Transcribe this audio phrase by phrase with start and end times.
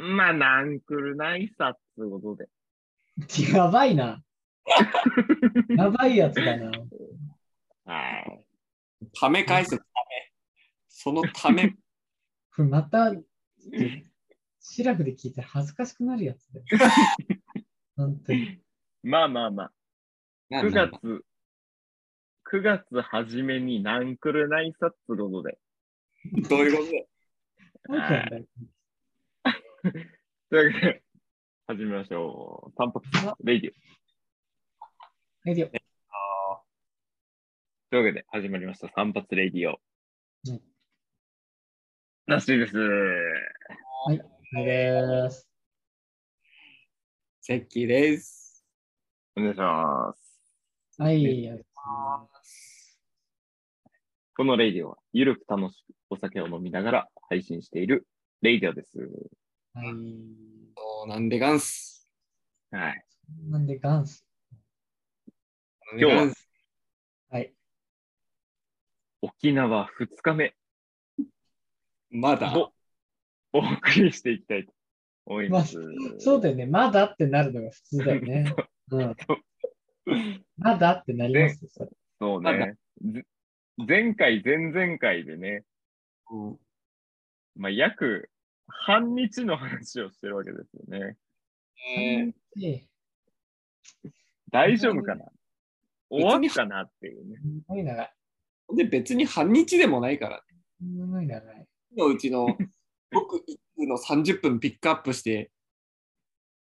[0.00, 2.48] まあ、なんくるないさっつうことで。
[3.52, 4.22] やばいな。
[5.76, 6.70] やばいやつだな。
[7.84, 8.44] はい。
[9.12, 9.82] ため返すため。
[10.88, 11.70] そのため、
[12.54, 13.12] こ れまた、
[14.60, 16.66] シラフで聞いて恥ずかしくなるやつだよ。
[17.96, 18.60] 本当に。
[19.02, 19.72] まあまあまあ、
[20.50, 21.24] 9なんだ月、
[22.52, 25.58] 9月初めになんくるないさっつうことで。
[26.48, 26.84] どういうこ
[27.88, 28.44] とだよ
[30.50, 31.02] というわけで、
[31.66, 32.72] 始めましょう。
[32.76, 33.04] 散髪
[33.44, 33.74] レイディオ。
[35.44, 35.70] レディオ
[37.90, 38.88] というわけで、始まりました。
[38.94, 39.80] 散髪レイディオ。
[40.48, 40.60] うん
[42.26, 42.76] なしです。
[42.76, 44.20] はい
[44.52, 45.48] です。
[47.40, 48.66] セッキーです。
[49.34, 50.38] お願いします。
[50.98, 51.64] はい。
[54.36, 58.06] このレイディオは、ゆるく楽しくお酒を飲みながら配信している
[58.42, 58.98] レイディオです。
[59.78, 59.94] はい。
[60.76, 62.08] そうなんでガンス。
[62.72, 63.04] はい。
[63.48, 64.26] なんでガンス？
[65.92, 66.32] 今日は
[67.30, 67.54] はい。
[69.22, 70.52] 沖縄2日目
[72.10, 72.58] まだ？
[72.58, 72.72] を
[73.52, 74.72] お送りしていきたいと
[75.26, 75.76] 思います。
[76.18, 76.66] そうだよね。
[76.66, 78.52] まだってなるのが普通だよね。
[78.90, 79.16] うん。
[80.56, 81.90] まだってなりますよ、それ。
[82.18, 82.74] そうね。
[83.00, 83.24] ず
[83.76, 85.62] 前回、前々回でね、
[86.32, 86.58] うん
[87.54, 88.28] まあ、約
[88.68, 91.16] 半日の話をしてるわけですよね。
[91.96, 92.84] ええ
[94.50, 95.24] 大丈夫かな？
[96.10, 97.36] 終わったなっていうね。
[97.36, 98.12] すごい長い。
[98.72, 100.42] ーで、別に半日でもないから、ね、
[100.80, 101.66] すごい長い。
[101.96, 102.46] のうちの
[103.10, 103.42] 僕
[103.78, 105.50] の30分ピックアップして、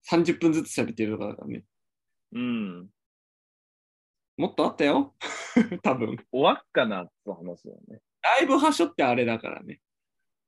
[0.10, 1.64] 30分ずつ喋ってるとかだからね。
[2.34, 2.90] うん。
[4.38, 5.16] もっとあったよ。
[5.84, 6.18] 多分。
[6.32, 8.02] 終わっかなって話だよね。
[8.22, 9.80] だいぶ端折ってあれだからね。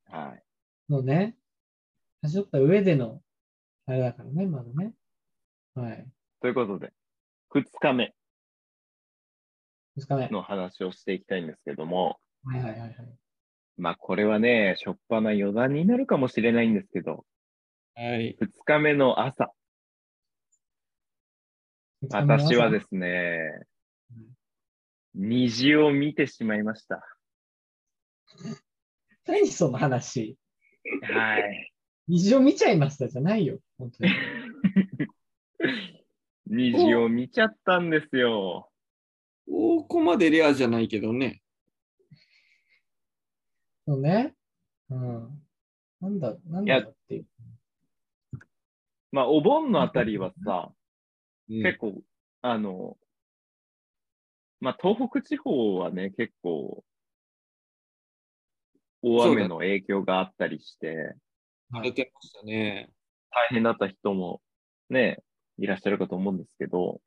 [0.05, 0.44] はい。
[0.91, 1.38] のね、
[2.28, 3.22] 端折った上での、
[3.86, 4.94] あれだからね、まだね。
[5.75, 6.06] はい。
[6.42, 6.92] ということで、
[7.56, 8.14] 2日目
[9.97, 10.29] 2日目。
[10.29, 12.94] の話をしていきたいんですけども、はいはいはいはい。
[13.78, 17.25] まあこれはね、しょっぱな余談になるかもしれないんですけど、
[17.96, 18.35] はい。
[18.41, 19.53] 2日目の朝、
[22.09, 23.40] 私はですすね、
[25.16, 27.02] 虹を見てしまいました。
[29.25, 30.38] 何その話。
[31.02, 31.73] はい。
[32.07, 33.59] 虹を見ちゃいましたじゃないよ。
[33.78, 34.12] 本当に。
[36.47, 38.72] 虹を見ちゃったんですよ。
[39.45, 41.41] ここまでレアじゃないけどね。
[43.85, 44.34] そうね。
[44.90, 45.44] うん。
[46.01, 47.25] なんだ、なんだっていう。
[49.12, 50.72] まあお盆のあたりはさ、
[51.50, 52.01] うん結構、
[52.41, 52.97] あの、
[54.59, 56.84] まあ東北地方はね、結構、
[59.01, 61.16] 大雨の影響があったりして、
[61.72, 62.89] されてましたね。
[63.31, 64.41] 大変だった人も
[64.89, 65.23] ね、
[65.57, 67.01] いらっしゃるかと思うんですけど、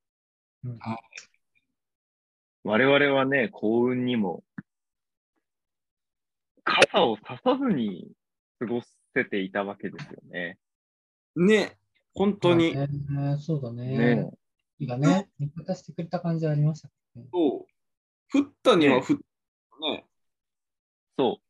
[0.65, 0.78] うん
[2.62, 4.44] 我々はね、幸運にも、
[6.62, 8.12] 傘をささずに
[8.59, 8.82] 過ご
[9.15, 10.59] せていたわけですよね。
[11.37, 11.78] ね。
[12.15, 12.75] 本当に。
[12.75, 14.31] まあねそうだねね。
[14.78, 17.25] 日がね、味方してくれた感じありましたね。
[17.32, 17.66] そ
[18.34, 18.38] う。
[18.38, 20.06] 降ったには降ったね。
[21.19, 21.50] そう。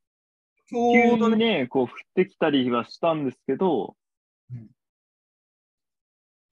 [0.71, 1.37] ちょ急うどね。
[1.37, 3.97] にね、こう降ってきたりはしたんですけど、
[4.53, 4.69] うん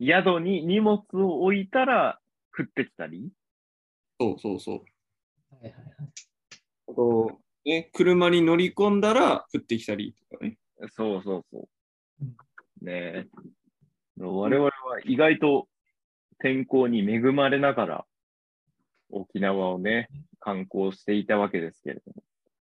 [0.00, 2.20] 宿に荷物を置いたら
[2.56, 3.32] 降ってきたり、
[4.20, 4.76] そうそうそう。
[5.50, 5.84] はいはいはい。
[6.88, 10.56] あと、ね、車に乗り込んだら降ってきたりとかね。
[10.92, 11.68] そうそうそう
[12.22, 12.36] うん。
[12.80, 13.26] ねえ。
[14.20, 14.72] 我々は
[15.04, 15.68] 意外と
[16.38, 18.04] 天候に恵まれながら
[19.10, 20.08] 沖縄をね、
[20.38, 22.22] 観光していたわけですけれども。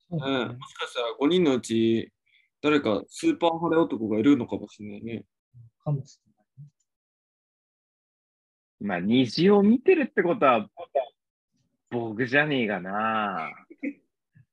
[0.09, 0.22] そうん。
[0.22, 2.12] ねもしかしたら5人のうち、
[2.62, 5.23] 誰かスーパー晴れ男がいるのかもしれないね。
[5.84, 6.19] かもし
[8.79, 10.69] まあ、虹を見てるってことは、
[11.90, 13.51] 僕じゃねえがな。
[13.81, 14.01] れない。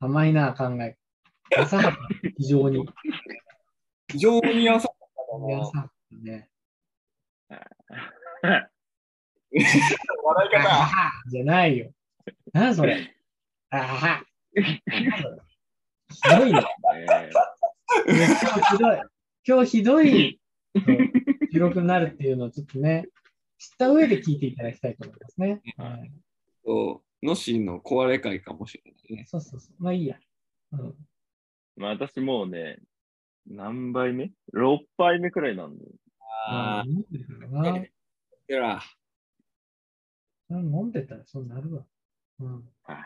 [0.01, 0.97] 甘いな、考え。
[1.57, 1.99] 浅はか、
[2.39, 2.87] 非常に。
[4.09, 4.99] 非常に浅かっ
[5.49, 5.93] た浅はか
[6.23, 6.49] ね。
[7.51, 8.71] な。
[10.25, 11.93] 笑いあははじゃないよ。
[12.53, 13.15] なんそれ。
[13.71, 14.25] あはは。
[16.15, 16.63] ひどいね。
[17.07, 17.31] え
[18.07, 19.01] 今日ひどい。
[19.47, 20.41] 今日ひどい
[21.51, 23.07] 記録になるっていうのをちょっとね、
[23.59, 25.61] 知った上で聞いていただきたいと思いますね。
[25.77, 26.13] はい、
[26.65, 29.27] そう、のしの壊れ会かもしれないね。
[29.27, 29.83] そうそうそう。
[29.83, 30.17] まあいいや。
[30.73, 30.95] うん、
[31.77, 32.79] まあ、私もうね、
[33.47, 35.85] 何杯目 ?6 杯目くらいなんで。
[36.49, 37.71] まあ、あ飲んでるからな。
[37.71, 37.83] あ、
[38.47, 38.83] でら、
[40.51, 41.85] 飲んでたらそうなるわ。
[42.41, 42.69] うん。
[42.83, 43.05] は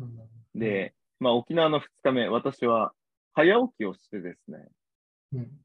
[0.00, 0.08] うん
[0.54, 0.58] い。
[0.58, 2.92] で、まあ、沖縄の2日目、私は
[3.32, 4.68] 早起きをしてですね、
[5.32, 5.64] うん。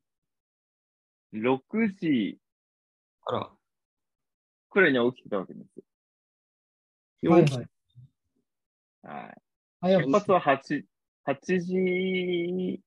[1.33, 1.59] 6
[1.99, 2.39] 時。
[4.69, 7.51] くらいに起きてたわけですはいはい。
[7.51, 7.67] よ。
[9.03, 9.33] は
[9.83, 10.05] い。
[10.05, 10.83] 出発は8、
[11.27, 12.81] 8時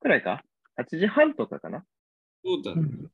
[0.00, 0.42] くらいか
[0.78, 1.84] ?8 時半とかかな？
[2.44, 2.80] そうだね。
[2.82, 3.10] うん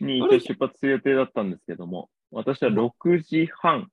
[0.00, 3.88] に一応出発する予定だったんですけども、私は6時半、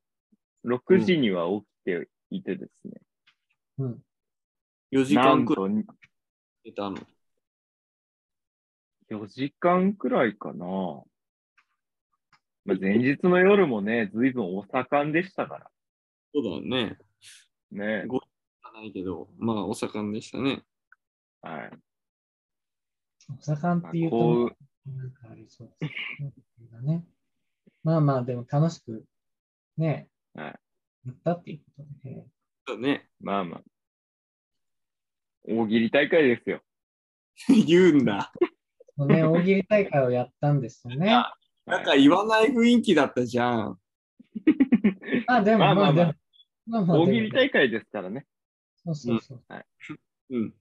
[0.65, 2.99] 6時には起きていてですね、
[3.79, 4.03] うん。
[4.91, 5.93] 4時間くらいと
[6.65, 6.97] 寝たの。
[9.09, 10.65] 4時間くらいかな。
[12.65, 15.71] まあ、前日の夜もね、ずいぶんお盛んでしたか
[16.33, 16.97] そうだよね。
[17.71, 18.05] らね。
[18.05, 18.19] ご
[18.73, 20.61] ないけど、まあ、お盛んでしたね。
[21.41, 21.71] はい。
[23.29, 24.51] お盛んっていうと、
[24.85, 27.05] なんかありそうですね。
[27.83, 29.05] まあまあ、でも楽しく、
[29.77, 30.59] ね、はい
[31.05, 32.27] やったっていうことで、ね、
[32.69, 33.09] そうだね。
[33.19, 33.61] まあまあ。
[35.47, 36.61] 大喜利大会ですよ。
[37.65, 38.31] 言うんだ。
[38.97, 41.07] ね、大喜利大会をやったんですよね。
[41.65, 43.79] なんか言わない雰囲気だったじゃん。
[45.25, 46.13] ま あでも、まあまあまあでも
[46.67, 48.27] まあまあ大喜利大会ですからね。
[48.75, 49.43] そうそうそう。
[50.29, 50.53] うん。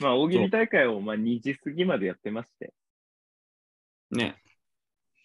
[0.00, 2.72] まあ、大喜利大会をまあ2時過ぎまでやってまして。
[4.12, 4.36] ね。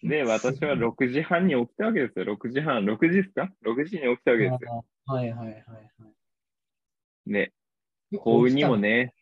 [0.02, 2.24] で、私は6時半に起きたわけですよ。
[2.24, 4.84] 6時半、6時ですか ?6 時に起きたわけですよ。
[5.06, 5.54] あはいはいはいは
[7.26, 7.30] い。
[7.30, 7.52] ね、
[8.16, 9.14] 幸運にもね、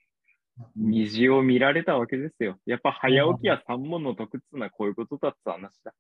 [0.76, 2.58] 虹を見られたわけですよ。
[2.66, 5.94] やっぱ早起きは三問の得っつうのはこういうことだった話だ。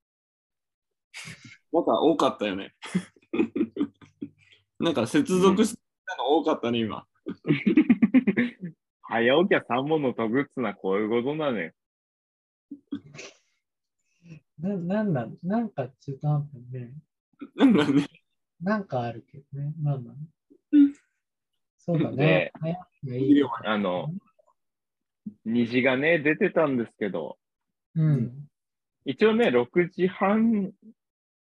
[1.72, 2.74] なんか多かったよね。
[4.78, 5.76] なんか接続し
[6.06, 7.06] たの多かったね、今。
[9.02, 11.72] 早起きは三問の得っつうのはこういうことなのよ。
[14.58, 16.92] ななんなんなんか中途半端ね。
[17.54, 18.06] なんかね。
[18.60, 19.72] なんかあるけどね。
[19.80, 20.14] まあまあ。
[21.78, 22.52] そうだねで。
[22.60, 23.42] 早くがいい。
[23.64, 24.12] あの、
[25.44, 27.38] 虹がね、出てたんですけど、
[27.94, 28.48] うん。
[29.04, 30.72] 一応ね、6時半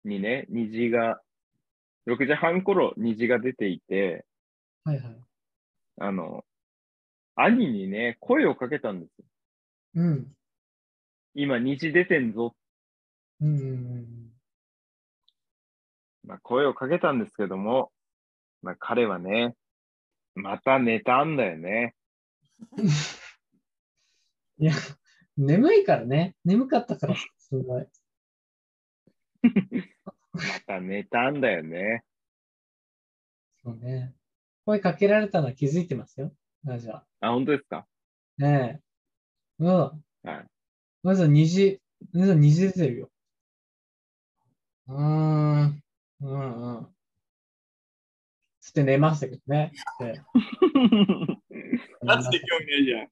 [0.03, 1.21] にね、虹が、
[2.07, 4.25] 6時半頃虹が出ていて、
[4.83, 5.17] はいはい。
[5.99, 6.43] あの、
[7.35, 9.25] 兄にね、声をかけたんですよ。
[9.95, 10.27] うん。
[11.33, 12.55] 今虹出てんぞ。
[13.41, 13.65] うんうんう
[14.01, 14.25] ん
[16.25, 17.92] まあ、声をかけたんですけども、
[18.62, 19.56] まあ、彼はね、
[20.36, 21.94] また寝たんだよね。
[22.77, 22.88] うん。
[24.57, 24.74] いや、
[25.38, 26.36] 眠いからね。
[26.45, 27.88] 眠かったから、すごい。
[30.33, 32.04] また寝たんだよね。
[33.63, 34.13] そうね。
[34.66, 36.33] 声かけられたのは気づいてますよ。
[36.63, 37.06] ラジは。
[37.22, 37.86] あ、本当ですか？
[38.38, 38.81] ね
[39.60, 39.63] え。
[39.63, 39.69] うん。
[39.72, 39.94] は
[40.25, 40.45] い。
[41.04, 41.80] まず虹、
[42.13, 43.10] まず虹出てるよ。
[44.88, 45.84] うーん。
[46.25, 46.88] うんうん。
[48.60, 49.72] つって寝ましたけどね。
[50.00, 50.22] で。
[52.01, 53.10] マジで興味ないじゃん。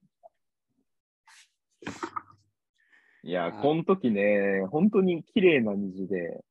[3.22, 6.44] いや、この時ね、本当に綺麗な虹で、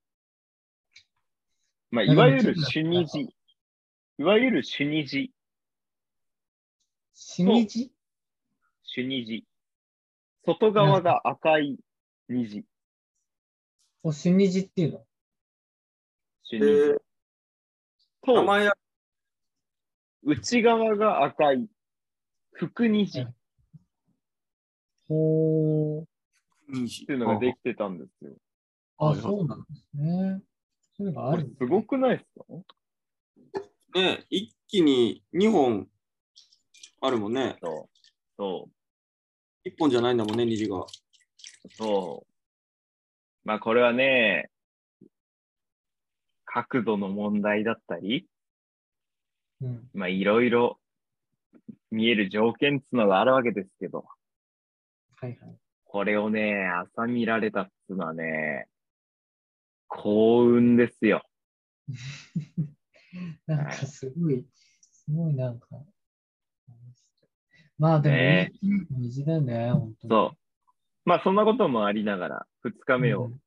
[1.91, 3.35] まあ、いわゆる主虹、
[4.17, 5.31] いわゆる主虹、
[7.13, 7.91] しみじ？
[8.83, 9.45] 主虹。
[10.45, 11.77] 外側が赤い
[12.29, 12.65] 虹、
[14.01, 14.99] おしみじっていうの？
[14.99, 15.12] え
[16.43, 16.65] 主虹。
[16.65, 16.99] ー、
[18.27, 18.73] 名と、前や、
[20.23, 21.67] 内側が赤い
[22.53, 23.27] 福虹っ
[25.07, 26.05] ほー。
[26.69, 28.31] 虹ていうのができてたんですよ。
[28.97, 30.41] あ、はいはいそうなんですね。
[30.97, 32.29] そういうのがあるんだこれすごくないです
[33.93, 33.99] か？
[33.99, 35.87] ね、一気に2本
[37.01, 37.57] あるもんね。
[37.61, 37.95] そう。
[38.37, 38.69] そ
[39.65, 40.79] 1本じゃないんだもんね、虹が。
[40.79, 40.87] う。
[41.69, 42.33] そう。
[43.43, 44.49] まあ、これはね、
[46.53, 48.27] 角度の問題だったり、
[49.61, 49.89] うん。
[49.93, 50.77] まあ、いろいろ
[51.89, 54.05] 見える条件っつうのがあるわけですけど、
[55.19, 55.57] はいはい。
[55.85, 58.67] これをね、朝見られたっつうのはね、
[59.87, 61.23] 幸運ですよ。
[63.47, 65.67] なんかすごい、すごいなんか。
[67.79, 70.09] まあでもね虹だよね、本当に。
[70.09, 70.37] そう。
[71.05, 73.39] まあ、そんなこともありながら、二日目をうん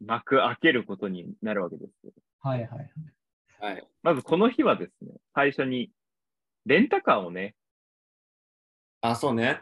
[0.00, 2.14] 幕開けることになるわけですけど。
[2.44, 3.72] はいはいはい。
[3.72, 3.88] はい。
[4.02, 5.90] まずこの日はですね、最初に、
[6.66, 7.54] レンタカーをね、
[9.00, 9.60] あ、そうね。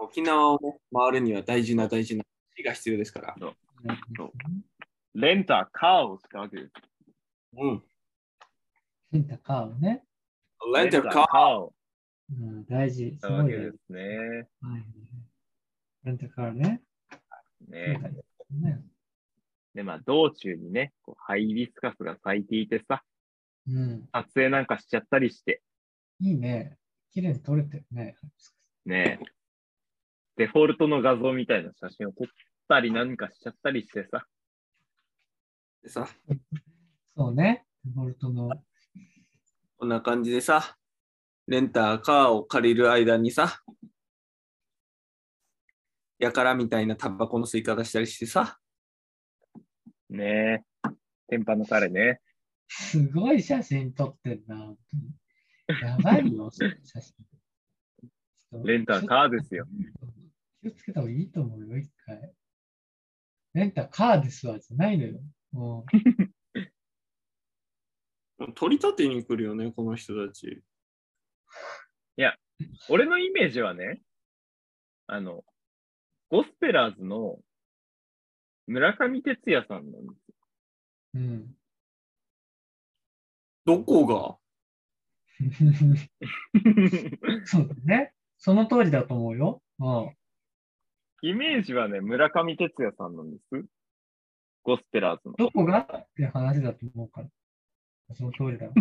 [0.00, 3.34] 沖縄をね、回るには大事な大事な火が必要ですから。
[3.38, 3.54] そう
[5.14, 6.72] レンタカーをしたわけです。
[7.56, 7.82] うん。
[9.12, 10.04] レンタカーをね。
[10.72, 11.24] レンタカー。
[11.24, 11.72] ーを
[12.30, 13.10] うん、大事。
[13.10, 14.48] しすごですね。
[14.60, 14.84] はい。
[16.04, 16.80] レンタカーね。
[17.68, 17.98] ね
[18.50, 18.84] ね
[19.74, 23.02] で、まあ、道中にね、こうハイビスカスが咲いていてさ、
[23.66, 24.08] うん。
[24.12, 25.62] 撮影なんかしちゃったりして、
[26.20, 26.76] いいね。
[27.12, 28.16] 綺麗に撮れてるね。
[28.84, 29.18] ね
[30.36, 32.26] デフォルトの画像みたいな写真を撮っ
[32.68, 34.26] たりなんかしちゃったりしてさ。
[35.82, 36.08] でさ、
[37.16, 37.64] そうね。
[37.84, 38.50] デフォルトの。
[39.76, 40.76] こんな感じでさ、
[41.46, 43.60] レンターカーを借りる間にさ、
[46.18, 48.58] やからみたいなタバコの吸い方したりしてさ、
[50.14, 50.90] ねえ。
[51.28, 52.20] 天パの彼ね。
[52.68, 54.56] すごい写真撮ってんな。
[54.56, 57.14] 本当にやばいよ、そ の写真。
[58.64, 59.66] レンターカーですよ。
[60.62, 62.32] 気をつけた方がいいと思うよ、一回。
[63.54, 65.20] レンターカーですわ、じゃないのよ。
[65.52, 65.86] も
[68.54, 70.62] 取り立てに来るよね、この人たち。
[72.88, 74.00] 俺のイメージはね、
[75.06, 75.44] あの、
[76.30, 77.38] ゴスペラーズの
[78.66, 80.34] 村上哲也さんなんですよ。
[81.14, 81.18] う。
[81.18, 81.54] うん。
[83.64, 84.36] どこが？
[87.46, 88.12] そうだね。
[88.38, 89.62] その通りだと思うよ。
[89.80, 90.14] うん。
[91.22, 93.64] イメージはね、村上哲也さんなんです。
[94.62, 95.34] ゴスペラーズの。
[95.36, 95.80] どこが？
[95.80, 97.28] って話だと思うから。
[98.14, 98.72] その通りだよ。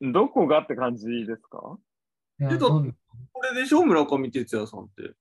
[0.12, 1.78] どこがって感じですか？
[2.40, 2.94] いやけどそうだよ
[3.32, 3.84] これでしょ？
[3.84, 5.12] 村上哲也さんって。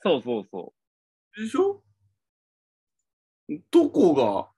[0.00, 0.72] そうそうそ
[1.36, 1.82] でしょ？
[3.70, 4.50] どこが？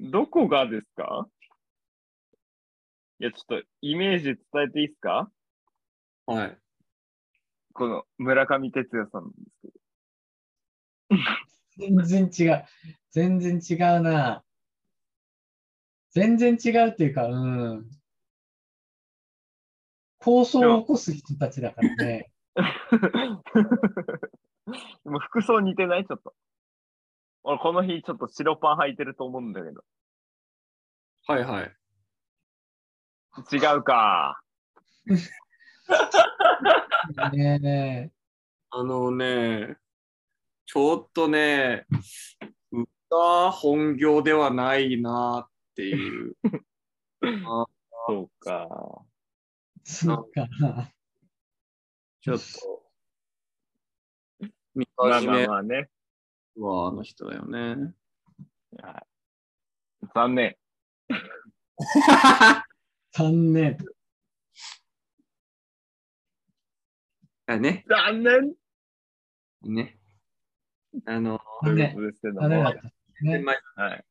[0.00, 0.10] う。
[0.10, 1.28] どこがですか？
[3.20, 5.30] いや、ちょっとイメージ伝えていいですか？
[6.26, 6.60] はい。
[7.72, 9.74] この村上哲也さんなんですけど。
[11.78, 11.96] 全
[12.28, 12.64] 然違う。
[13.10, 14.44] 全然違うな。
[16.12, 17.90] 全然違うっていうか、うん。
[20.18, 22.30] 構想を起こす人たちだからね。
[25.04, 26.06] でも服装似てない？
[26.06, 26.34] ちょっと。
[27.42, 29.82] 俺、この日ちょっと白パン履いてると思うんだけど。
[31.26, 31.76] はいはい。
[33.52, 34.42] 違うか。
[37.32, 38.12] ね
[38.70, 39.76] あのね、
[40.66, 41.86] ちょっとね、
[42.70, 46.36] 歌本業ではないなっていう。
[47.46, 47.66] あ
[48.06, 48.68] そうか。
[49.82, 50.92] そうかな。
[52.20, 52.79] ちょっと、
[54.74, 55.88] 見まあまあ始めまあね。
[56.56, 57.92] はあの人だよね。
[58.82, 59.10] はい
[60.14, 60.56] 残念。
[63.12, 63.78] 残念。
[67.46, 68.54] あね、残念
[69.62, 69.98] ね。
[71.04, 72.40] あの、ということですけども。
[72.42, 72.82] ダメだった。
[73.24, 73.38] ね。
[73.40, 74.04] 前はい。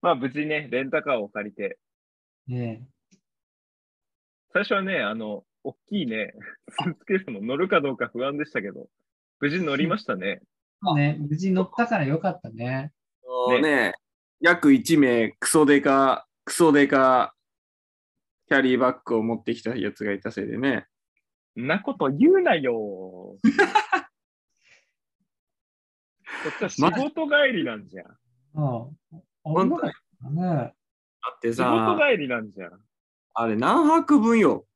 [0.00, 1.78] まあ、無事ね、レンタカーを借りて、
[2.46, 2.86] ね
[4.52, 6.34] 最初はね、あの、大きいね、
[6.68, 8.88] スーツケースも乗るかどうか不安でしたけど、
[9.40, 10.40] 無事乗りましたね。
[10.96, 12.92] ね、無事乗ったからよかったね。
[13.50, 13.94] ねね
[14.40, 17.34] 約1名、クソデカ、クソデカ、
[18.48, 20.86] キャリーバッグを持ってきたやつがいたせいでね。
[21.56, 22.72] んなこと言うなよ。
[26.44, 28.06] こっちは仕事帰りなんじゃん。
[28.06, 28.98] うん。
[29.42, 30.42] 本当に当ね。
[30.42, 30.74] だ
[31.34, 32.80] って仕事さ、帰りなんじゃん。
[33.34, 34.66] あれ何泊分よ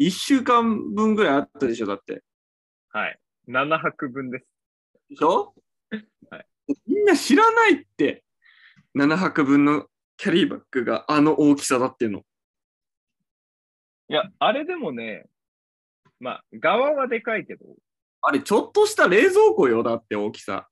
[0.00, 2.22] ?1 週間分ぐらいあったでしょだって。
[2.88, 3.21] はい。
[3.48, 4.46] 7泊分です。
[5.10, 5.54] でしょ？
[6.30, 6.46] はい。
[6.86, 8.24] みんな知らないって。
[8.96, 12.20] 7泊分のキャリーバッグがあの大きさだっての。
[14.08, 15.26] いや、あれでもね、
[16.20, 17.64] まあ、側はでかいけど、
[18.20, 20.68] あれちょっとした冷蔵庫よだって大きさ。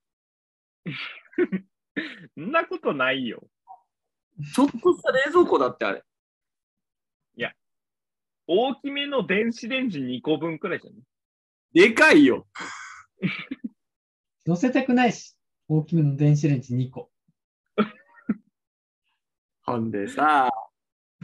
[2.39, 3.47] んなことないよ。
[4.55, 6.03] ちょっとした冷蔵庫だってあれ。
[8.53, 10.93] 大きめの電子レンジ2個分くらいじゃん。
[11.73, 12.47] でかいよ。
[14.45, 15.35] 乗せたくないし。
[15.69, 17.09] 大きめの電子レンジ2個。
[19.63, 20.49] ほんでさ、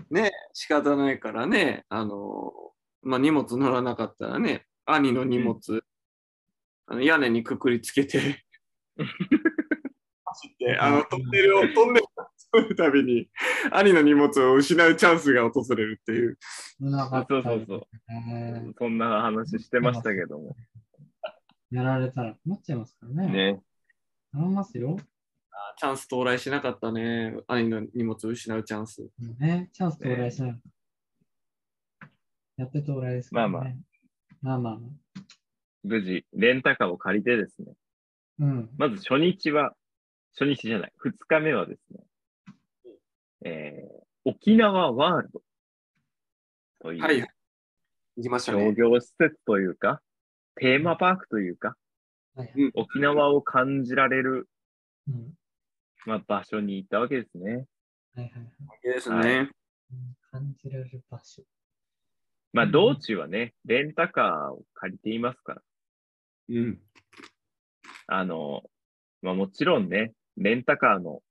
[0.10, 2.54] ね、仕方ないからね、あの、
[3.01, 5.84] まあ、荷物乗らなかったらね、兄の荷物、
[6.86, 8.46] あの屋根にくくりつけて、
[10.24, 12.10] 走って、あの、トンネルを、トンネルを
[12.54, 13.30] 通るたびに、
[13.72, 16.38] 兄の荷物を失うチャンスが訪れるっていう。
[16.80, 17.88] そうそうそう。
[18.10, 20.56] ねそんな話してましたけども。
[21.72, 23.27] やられたら困っちゃいますからね。
[23.27, 23.62] ね。
[24.32, 24.98] 頼みますよ。
[25.51, 27.36] あチャンス到来しなかったね。
[27.48, 29.10] 兄の荷物を失うチャンス。
[29.39, 30.62] ね、チャンス到来しない。
[32.58, 33.51] やって到来ですからね。
[33.51, 33.74] まあまあ
[34.42, 35.22] まあまあまあ。
[35.84, 37.74] 無事、レンタカーを借りてですね。
[38.39, 38.70] うん。
[38.77, 39.74] まず初日は、
[40.38, 42.00] 初日じゃない、二日目はですね、
[43.46, 45.41] えー、沖縄ワールド
[46.79, 47.27] といはいう
[48.17, 48.74] 行きました商ね。
[48.74, 50.01] 業施設というか、
[50.56, 51.75] テーマパークというか、
[52.36, 54.48] はいうん沖縄を感じられる、
[55.08, 55.34] うん。
[56.06, 57.65] まあ、場所に行ったわけですね。
[58.15, 58.94] はいはいはい。
[58.94, 59.15] ですね。
[59.15, 59.50] はうん
[60.32, 61.44] 感じられる場所。
[62.53, 65.62] まあ、うん道中はね、レンタカーを借りていますから。
[66.50, 66.79] うん。
[68.08, 68.63] あの、
[69.22, 71.22] まあもちろんね、レンタカーの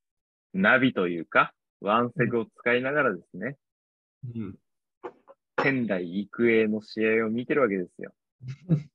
[0.54, 3.56] ナビというか、ワンセグを使いながらですね、
[4.34, 4.58] うん。
[5.62, 8.12] 仙台育英の試合を見てるわけですよ。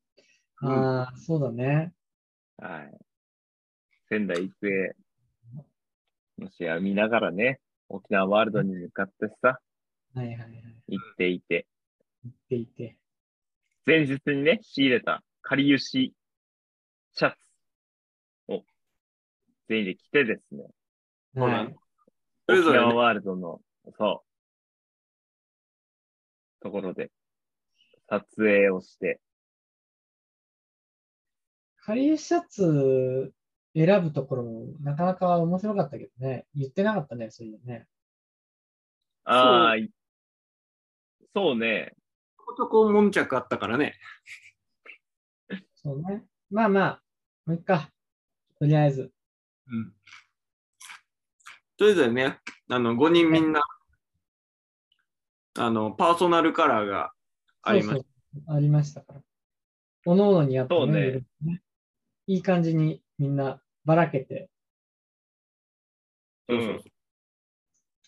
[0.63, 1.93] ああ、そうだね。
[2.57, 2.97] はい。
[4.09, 4.95] 仙台育英
[6.37, 7.59] の試合を見ながらね、
[7.89, 9.59] 沖縄ワールドに向かってさ、
[10.13, 10.51] はいはいはい。
[10.87, 11.67] 行っていて、
[12.23, 12.97] 言っていて。
[13.85, 16.13] 前日にね、仕入れた仮輸し
[17.13, 17.37] シャツ
[18.47, 18.63] を
[19.67, 20.67] 全員で着てですね、
[21.33, 21.65] はい。
[21.67, 21.80] 沖
[22.51, 23.61] それぞれね縄ワールドの、
[23.97, 24.23] そ
[26.59, 27.11] う、ところで
[28.09, 29.21] 撮影をして、
[31.77, 33.33] 仮輸シャツ
[33.73, 34.43] 選ぶところ、
[34.81, 36.45] なかなか面白かったけどね。
[36.53, 37.87] 言ってなかったね、そういうのね。
[39.23, 39.89] ああ、い
[41.33, 41.93] そうね、
[42.37, 43.95] ちょこちょこ悶着あったからね。
[45.75, 46.25] そうね。
[46.49, 47.01] まあまあ、
[47.45, 47.87] もう一回。
[48.59, 49.11] とりあえず。
[49.67, 49.93] うん。
[51.81, 52.37] それぞれね、
[52.69, 53.63] あの、5人みんな、
[55.57, 57.11] あの、パーソナルカラーが
[57.63, 58.05] ありまし
[58.45, 58.53] た。
[58.53, 59.21] ありましたから。
[60.05, 61.61] おのおのにあったねね
[62.27, 64.51] いい感じにみんなばらけて、
[66.49, 66.81] うん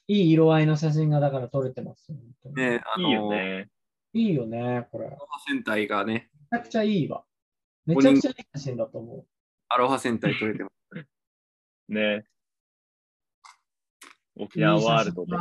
[0.08, 2.18] いい色合いの写真がだから撮れてますよ。
[2.44, 3.70] 本当にね、あの、いいよね。
[4.13, 5.10] いいよね、これ。
[5.10, 7.24] め戦隊がね、ちゃくちゃいいわ。
[7.88, 9.25] めちゃくちゃいい写真だと思
[9.70, 11.08] アロハ戦隊撮れてます。
[11.89, 12.27] ね。
[14.35, 14.63] 沖う。
[14.63, 15.35] 縄ワールドで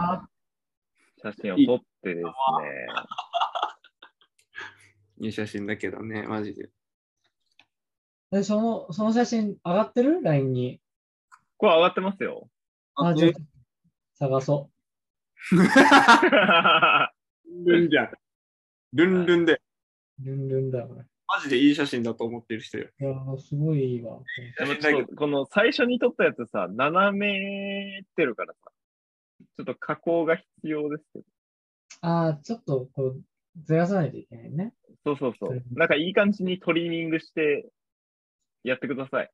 [1.23, 2.33] 写真を撮ってですね、
[5.27, 6.71] いい写真だけどね、マジで。
[8.31, 10.81] でその、その写真上がってる ?LINE に。
[11.59, 12.51] これ上がってますよ。
[12.97, 13.33] あ、じゃあ
[14.15, 14.71] 探そ
[15.53, 15.63] ル
[17.61, 18.13] ンルンじゃん。
[18.93, 20.25] ルンルンで、う。
[20.25, 21.05] ルンルンだ、これ。
[21.35, 22.89] マジでいい写真だと思ってる人よ。
[23.01, 24.19] いやー、すごいいいわ。
[24.59, 28.71] でもこの最初に撮ったやつさ、斜めってるからさ、
[29.57, 31.25] ちょっと加工が必要ですけど。
[32.01, 33.23] ああ、ちょっとこう、
[33.65, 34.75] ずらさないといけないね。
[35.05, 35.65] そうそうそううん。
[35.75, 37.69] なんかいい感じにトリミングして
[38.63, 39.31] やってください。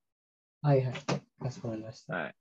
[0.63, 0.95] はいはい。
[1.41, 2.15] かしこまりました。
[2.15, 2.35] はい。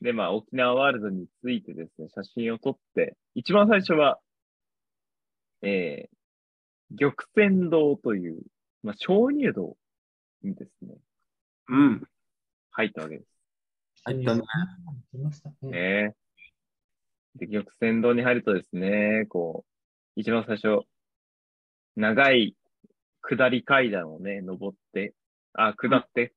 [0.00, 4.18] で、まあ、沖縄ワールドについてですね、写真を撮って、一番最初は、
[5.62, 8.40] えー、玉泉堂という、
[8.82, 9.76] まあ、鍾乳洞
[10.42, 10.96] にですね、
[11.68, 12.02] うん。
[12.70, 13.39] 入ったわけです。
[14.04, 14.42] 入ったね。
[15.12, 15.70] 来ましたね。
[15.70, 16.14] ね。
[17.36, 20.86] で、玉泉堂に入るとですね、こう、一番最初、
[21.96, 22.56] 長い
[23.22, 25.14] 下り階段をね、登って、
[25.52, 26.34] あ、下って、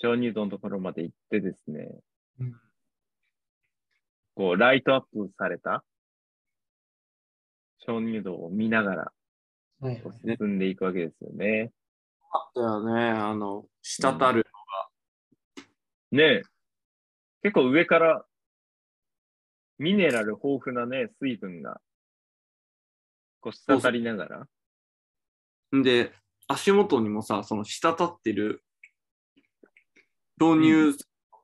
[0.00, 1.88] 鍾乳洞のところまで行ってですね、
[2.40, 2.60] うん
[4.38, 5.82] こう、ライトアップされた
[7.84, 9.12] 鍾乳洞を見ながら
[10.24, 11.72] 進んでいくわけですよね。
[12.30, 14.46] あったよね、あの、滴る。
[16.12, 16.42] ねえ。
[17.42, 18.24] 結構上から
[19.78, 21.80] ミネラル豊富なね、水分が、
[23.40, 24.48] こう、滴りながら。
[25.76, 26.12] んで、
[26.48, 28.64] 足元にもさ、その滴ってる
[30.40, 30.94] 導入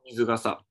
[0.07, 0.64] 水がさ、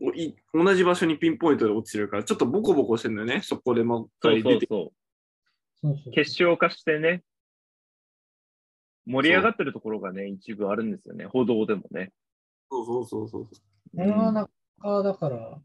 [0.00, 4.66] おい同じ場所にピンポイントで落ちてるから、ちょっとボコボコしてるんだよね、そこでまっそうかり出て。
[4.68, 4.92] そう
[5.82, 5.92] そう。
[5.92, 6.12] そうそう。
[6.12, 7.22] 結晶化してね、
[9.06, 11.26] 盛り上がってるところがね、一部あるんですよね。
[11.26, 12.12] 歩道でもね。
[12.70, 13.44] そうそうそうそう。
[13.46, 13.50] こ
[13.96, 15.60] れはなかなかだから、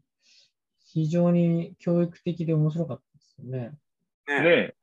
[0.92, 3.78] 非常に教育的で面白かったですよね。
[4.26, 4.74] ねね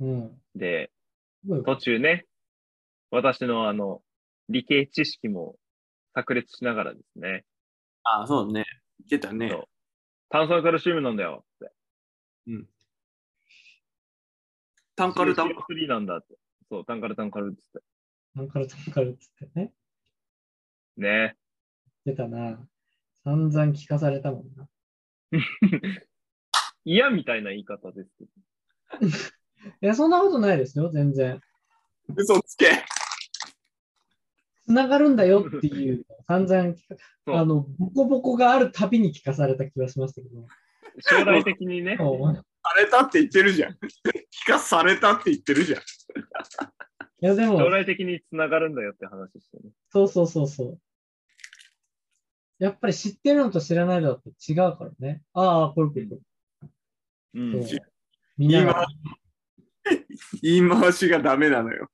[0.00, 0.42] うん。
[0.60, 0.90] え。
[1.44, 2.26] で、途中ね、
[3.10, 4.02] 私のあの、
[4.48, 5.56] 理系知識も
[6.14, 7.44] 炸裂しながらですね、
[8.02, 8.64] あそうね。
[9.08, 9.50] 言ってたね。
[9.50, 9.64] そう
[10.30, 11.72] 炭酸カルシウムなんだよって。
[15.00, 15.48] タンカルタン。
[15.48, 16.36] 3なんだって。
[16.68, 17.80] そう、タンカルタンカルっつって。
[18.36, 19.72] タンカルタンカルっつってね。
[21.00, 21.36] ね
[22.04, 22.58] 出たな。
[23.24, 24.68] 散々聞かされたもんな。
[26.84, 28.30] 嫌みたいな言い方ですけど。
[29.82, 31.40] いや、そんなことないですよ、全然。
[32.16, 32.84] 嘘つけ。
[34.64, 36.74] つながるんだよっていう、 散々
[37.26, 40.46] あの、ボコボコがあるたびに聞かされた気がしましたけど。
[41.00, 42.04] 将来的にね、さ
[42.78, 43.72] れたって言ってるじゃん。
[43.72, 43.78] 聞
[44.46, 45.80] かされたって言ってるじゃん。
[45.80, 45.82] い
[47.26, 49.70] や、でも、将来的につながるんだよって話してね。
[49.90, 50.80] そうそうそうそう。
[52.60, 55.22] やっぱり知ってるのと知らないのだと違うからね。
[55.32, 56.18] ああ、これこれこ
[57.32, 57.66] うん
[58.36, 58.86] みんなが
[60.42, 61.90] 言い回しがダメなのよ。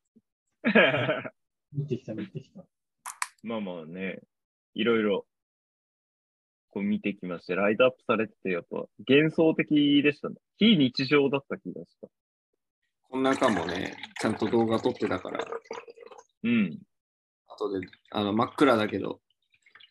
[1.73, 2.67] 見てきた、見てきた。
[3.45, 4.21] まあまあね、
[4.75, 5.27] いろいろ、
[6.71, 10.37] こう見てきまして、ライトアップされてて、やっぱ幻想的でしたね。
[10.57, 12.09] 非日常だった気がした。
[13.03, 15.47] こん中もね、ちゃんと動画撮ってたから、
[16.43, 16.79] うん。
[17.47, 19.21] 後で、あの、真っ暗だけど、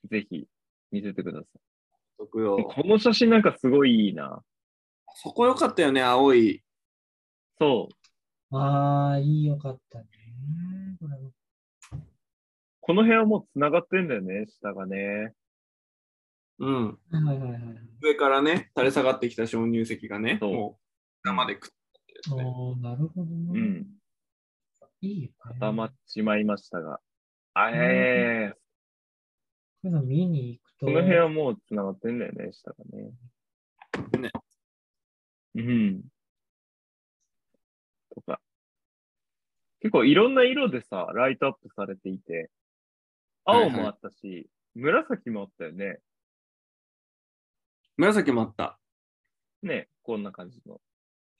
[0.09, 0.47] ぜひ
[0.91, 1.59] 見せてください。。
[2.17, 4.41] この写真なんかすごいいいな。
[5.15, 6.63] そこ良かったよね、青い。
[7.57, 7.89] そ
[8.51, 8.57] う。
[8.57, 10.05] ああ、いいよかったね。
[10.99, 11.31] これも
[12.81, 15.33] この部屋もう繋がってんだよね、下がね。
[16.59, 16.87] うん。
[16.87, 17.61] はいはいはいはい。
[18.01, 20.85] 上からね、垂れ下がってきた鍾乳石がね、そうもう
[21.23, 23.59] 生でくっついてるねおーなるほどね。
[23.59, 23.87] うん。
[25.01, 25.33] いいよ、ね。
[25.59, 26.99] 固まっちまいましたが。
[27.55, 28.57] あえー、こ
[29.85, 30.85] ういうの見に行くと。
[30.87, 33.11] この部屋もう繋がってんだよね、下がね。
[34.19, 34.31] ね。
[35.55, 36.01] うん。
[38.13, 38.41] とか。
[39.81, 42.49] 結構いろんな色でさ、ライトアップされていて、
[43.45, 45.99] 青もあったし、紫もあったよね。
[47.97, 48.79] 紫もあった。
[49.61, 50.81] ね、こんな感じの。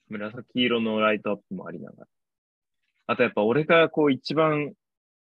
[0.08, 2.08] 紫色のライトアップもありながら。
[3.08, 4.72] あとやっぱ俺がこう一番、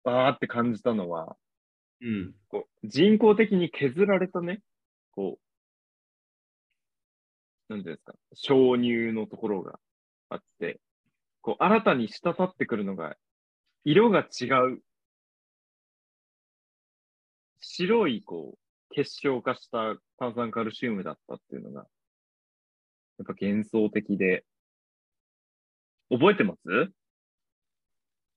[0.05, 1.37] あーって感じたのは、
[2.03, 2.35] うん。
[2.49, 4.63] こう人工的に削られたね、
[5.13, 5.39] こ
[7.69, 9.79] う、なんていうんですか、鍾乳のところが
[10.29, 10.81] あって、
[11.43, 13.17] こう、新たに滴ってくるのが、
[13.85, 14.83] 色が違う、
[17.61, 21.87] 白い、こう、結晶化した炭酸カルシウムだったっていうのが、
[23.19, 24.45] やっぱ幻想的で、
[26.11, 26.93] 覚えてます？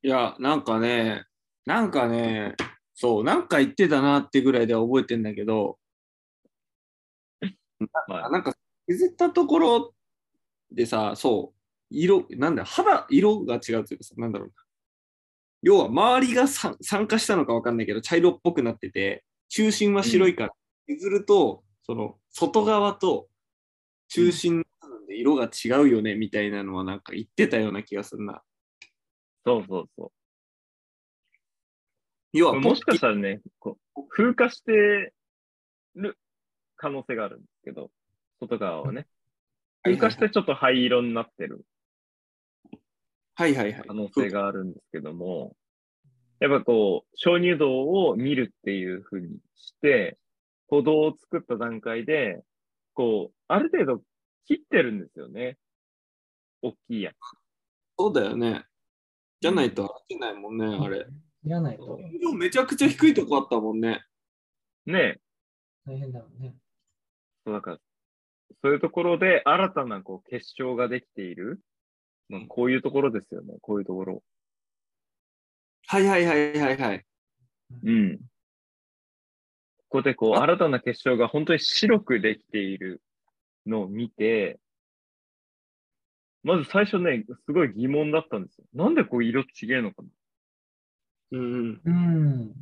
[0.04, 1.26] いや、なんかね、
[1.65, 2.56] なんかね、
[2.95, 5.79] そう、なんか言ってたなってぐらいでは覚えてんだけど、
[8.08, 8.56] まあ、あなんか
[8.88, 9.93] 削ったところ
[10.71, 14.53] でさ、そう、色、なんだ、肌、色が違うというかさ、なんだろうな。
[15.62, 20.49] 要は、周りがさ酸化したのかわかんないけど、茶色っぽくなってて、中心は白いから、
[20.88, 23.29] 削ると、その、外側と
[24.10, 24.65] 中心
[25.08, 28.43] で色が違うよね、みたいなのはなんか言ってたような気がするな。
[29.45, 30.22] そうそうそう。
[32.33, 35.13] 要は、もしかしたらね、こう風化して
[35.95, 36.17] る
[36.75, 37.91] 可能性があるんですけど、
[38.39, 39.07] 外側はね。
[39.83, 41.65] 風化してちょっと灰色になってる
[43.35, 43.83] はいはいはい。
[43.87, 45.55] 可能性があるんですけども、
[46.39, 50.17] やっぱこう、鍾乳洞を見るっていうふうにして、
[50.67, 52.41] 歩道を作った段階で、
[52.93, 54.03] こう、ある程度
[54.45, 55.57] 切ってるんですよね。
[56.61, 57.15] 大きいやつ。
[57.97, 58.65] そうだよね。
[59.41, 61.05] じゃないと合ってないもんね、あれ。
[61.45, 64.03] いらないと天井めちゃくちゃ低いとこあったもんね。
[64.86, 65.19] ね
[65.86, 66.56] 大変だろうね。
[67.45, 67.77] そうだから、
[68.62, 71.60] そういうところで新たなこう結晶ができている。
[72.29, 73.56] まあ、こういうところですよね。
[73.62, 74.23] こういうところ。
[75.88, 77.06] はいはいはいはいはい。
[77.84, 78.17] うん。
[78.17, 78.23] こ
[79.89, 83.01] こでこう、新たな結晶が本当に白くできている
[83.65, 84.60] のを見て、
[86.43, 88.65] まず最初ね、すごい疑問だったんですよ。
[88.73, 90.10] なんでこう色違えのかな
[91.33, 92.53] うんうん。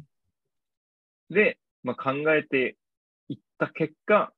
[1.29, 2.77] で、まあ、考えて
[3.27, 4.34] いった結果、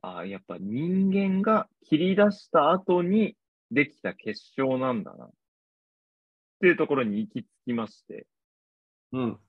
[0.00, 3.36] ああ、やっぱ人間が切り出した後に
[3.72, 5.24] できた結晶なんだな。
[5.26, 5.30] っ
[6.60, 8.26] ていうところに行き着きまして、
[9.10, 9.40] うん。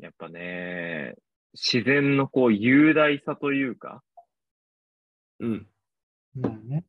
[0.00, 1.14] やっぱね、
[1.52, 4.02] 自然のこう雄大さというか、
[5.38, 5.68] うん。
[6.34, 6.84] なるね。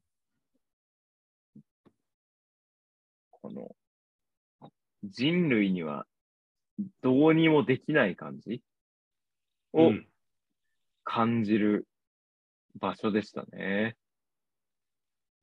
[3.29, 3.75] この
[5.03, 6.07] 人類には
[7.01, 8.61] どうにもできない感じ
[9.73, 10.07] をうん
[11.05, 11.87] 感じる
[12.79, 13.95] 場所でしたね。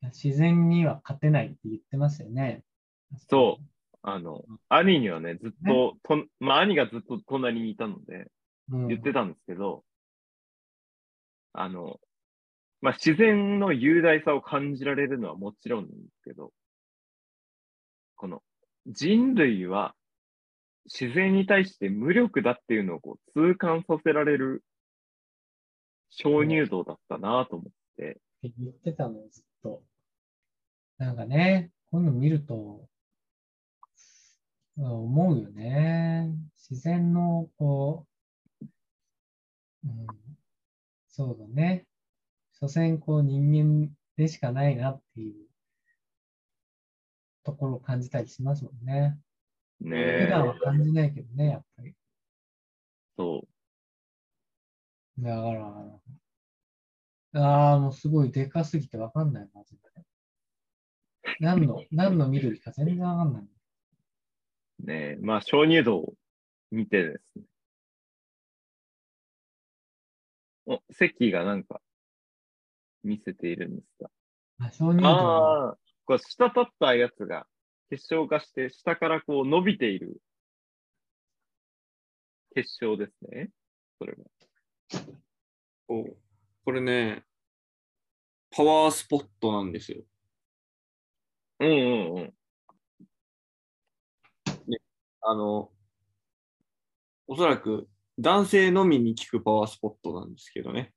[0.02, 2.62] 自然には勝てないって言ってますよね。
[3.30, 3.64] そう。
[4.02, 8.30] あの、兄にはね、ずっと、とまあ、兄がずっと隣にいたので、
[8.70, 8.88] うん。
[8.88, 9.84] 言ってたんですけど、
[11.52, 12.00] あの、
[12.80, 16.52] まあ、自然の雄大さを感じられるのはもちろんなんですけど、
[18.16, 18.42] この
[18.88, 19.94] 人類は
[20.86, 24.64] 自然に対して無力だっていうのをこう痛感させられる
[26.10, 29.82] 鍾乳洞だったなと思って、って言ってたのよ、ずっと。
[30.98, 32.88] なんかね、こういうの見ると、
[34.76, 36.34] 思うよね。
[36.56, 38.06] 自然の、こ
[38.62, 38.66] う、
[39.84, 40.06] うん、
[41.08, 41.86] そうだね。
[42.58, 45.34] 所詮、こう、人間でしかないなっていう
[47.44, 49.18] ところを感じたりしますもんね。
[49.82, 51.94] ね普え段は感じないけどね、やっぱり。
[53.16, 53.46] そ
[55.18, 55.22] う。
[55.22, 55.52] だか
[57.32, 59.82] ら、ああ、もうすごいでかすぎてわかんない、マジで。
[61.40, 63.48] 何の、 何の緑か全然わかんない。
[64.80, 66.14] ねえ、まあ、鍾乳洞を
[66.70, 67.44] 見てですね。
[70.66, 71.80] お、席がなんか、
[73.02, 74.10] 見せているんですが。
[74.58, 75.08] あ、鍾乳洞。
[75.08, 77.46] ああ、こう、下立ったやつが
[77.92, 80.16] 結晶化して、下からこう伸びている
[82.54, 83.50] 結晶ですね。
[83.98, 84.24] それが。
[85.86, 86.16] そう
[86.64, 87.22] これね、
[88.50, 90.00] パワースポットなんですよ。
[91.60, 92.34] うんうんうん。
[95.20, 95.70] あの、
[97.26, 100.94] おそらく男性のみに効くパワースポットなんですけどね。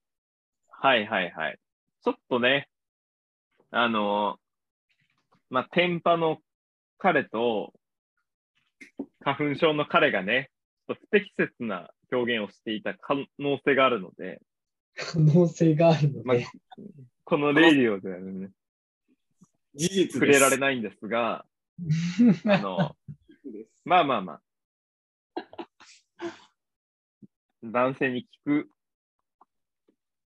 [0.70, 1.60] はいはいはい。
[2.06, 2.70] ちょっとね、
[3.72, 4.38] あの、
[5.50, 6.40] まあ、天パの
[6.98, 7.74] 彼と、
[9.22, 10.52] 花粉症の彼がね、
[10.88, 14.42] ちょっと不適切な表現をしていた可能性があるので、
[14.96, 16.48] 可能性があるのまあで。
[17.24, 18.52] このレイディオではね、
[19.74, 21.46] 事実触れられないんですが、
[22.46, 22.96] あの、
[23.84, 24.42] まあまあまあ。
[27.64, 28.70] 男性に聞く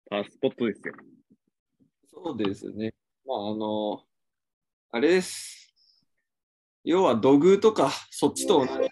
[0.09, 0.95] パスポットですよ。
[2.07, 2.95] そうですね。
[3.27, 4.05] まあ、あの、
[4.93, 5.64] あれです。
[6.85, 8.73] 要は土偶とか、そっちと同じ。
[8.77, 8.85] はい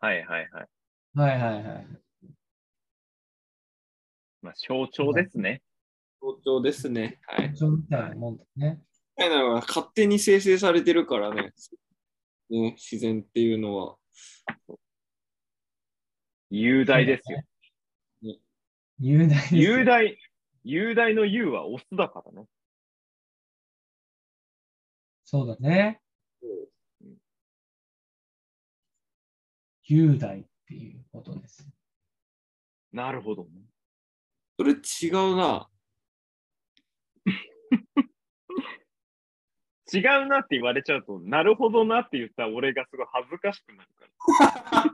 [0.00, 0.50] はいはい。
[1.14, 1.86] はいはいはい。
[4.40, 5.62] まあ、象徴ですね。
[6.20, 7.20] 象徴ですね。
[7.26, 7.50] はい。
[7.52, 8.80] 一緒みたいなもんだね。
[9.16, 11.52] みたいなのが勝手に生成されてるからね。
[12.50, 13.96] ね、自然っていうのは。
[16.50, 17.42] 雄大ですよ。
[19.00, 20.18] 雄大ですよ雄大、
[20.64, 22.48] 雄大の雄はオスだからね。
[25.30, 26.00] そうだね。
[29.84, 31.68] 雄大っていうことです。
[32.94, 33.50] なるほどね。
[34.58, 35.68] それ違うな。
[39.92, 44.06] 違うなって言われちゃうと、なるほどなって言ったら俺がすごい恥ずかしくなるか
[44.72, 44.84] ら。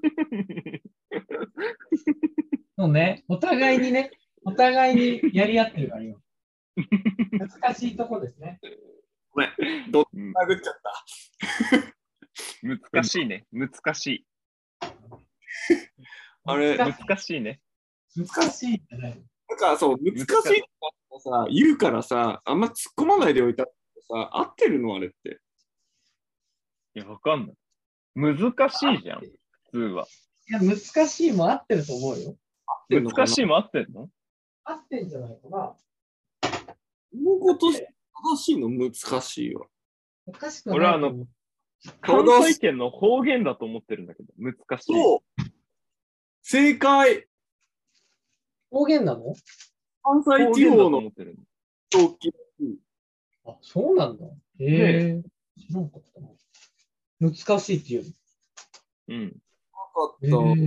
[2.76, 3.22] そうね。
[3.28, 4.10] お互いにね、
[4.44, 6.20] お互いにやり合ってるからよ。
[7.38, 8.58] 難しいとこですね。
[9.34, 9.90] ごめん。
[9.90, 11.04] どうん殴っちゃった。
[12.92, 13.46] 難しいね。
[13.52, 14.26] 難しい。
[16.46, 17.60] あれ、難難しいね。
[18.16, 19.24] 難しいじゃない。
[19.48, 20.68] なんかそう、難しいって
[21.20, 25.40] さ、言うからさ、あんま突っ込まないでおいたってさ、合ってるのあれって。
[26.94, 27.56] いや、わかんない。
[28.14, 28.38] 難
[28.70, 29.38] しいじゃん、普
[29.72, 30.06] 通は。
[30.48, 30.76] いや、難
[31.08, 32.36] しいも合ってると思うよ。
[32.88, 34.08] 難しいも合ってんの？
[34.62, 35.76] 合ってんじゃないかな。
[37.12, 37.22] い。
[37.22, 37.72] のこと
[38.24, 39.66] 正しいの難しいわ。
[40.26, 41.28] おかしくない俺はあのと思う
[42.00, 44.92] 関西圏の方言だと思ってるんだけど、難しい。
[44.94, 45.42] そう
[46.42, 47.26] 正解
[48.70, 49.34] 方言なの
[50.02, 51.36] 関方西地方の思ってる。
[51.94, 52.32] 表記。
[53.46, 54.24] あ、そうなんだ。
[54.58, 55.22] へえ
[55.58, 56.28] 知らんかったな。
[57.20, 58.14] 難しいっていう
[59.08, 59.24] うん。
[59.26, 60.52] なかの。
[60.52, 60.62] った。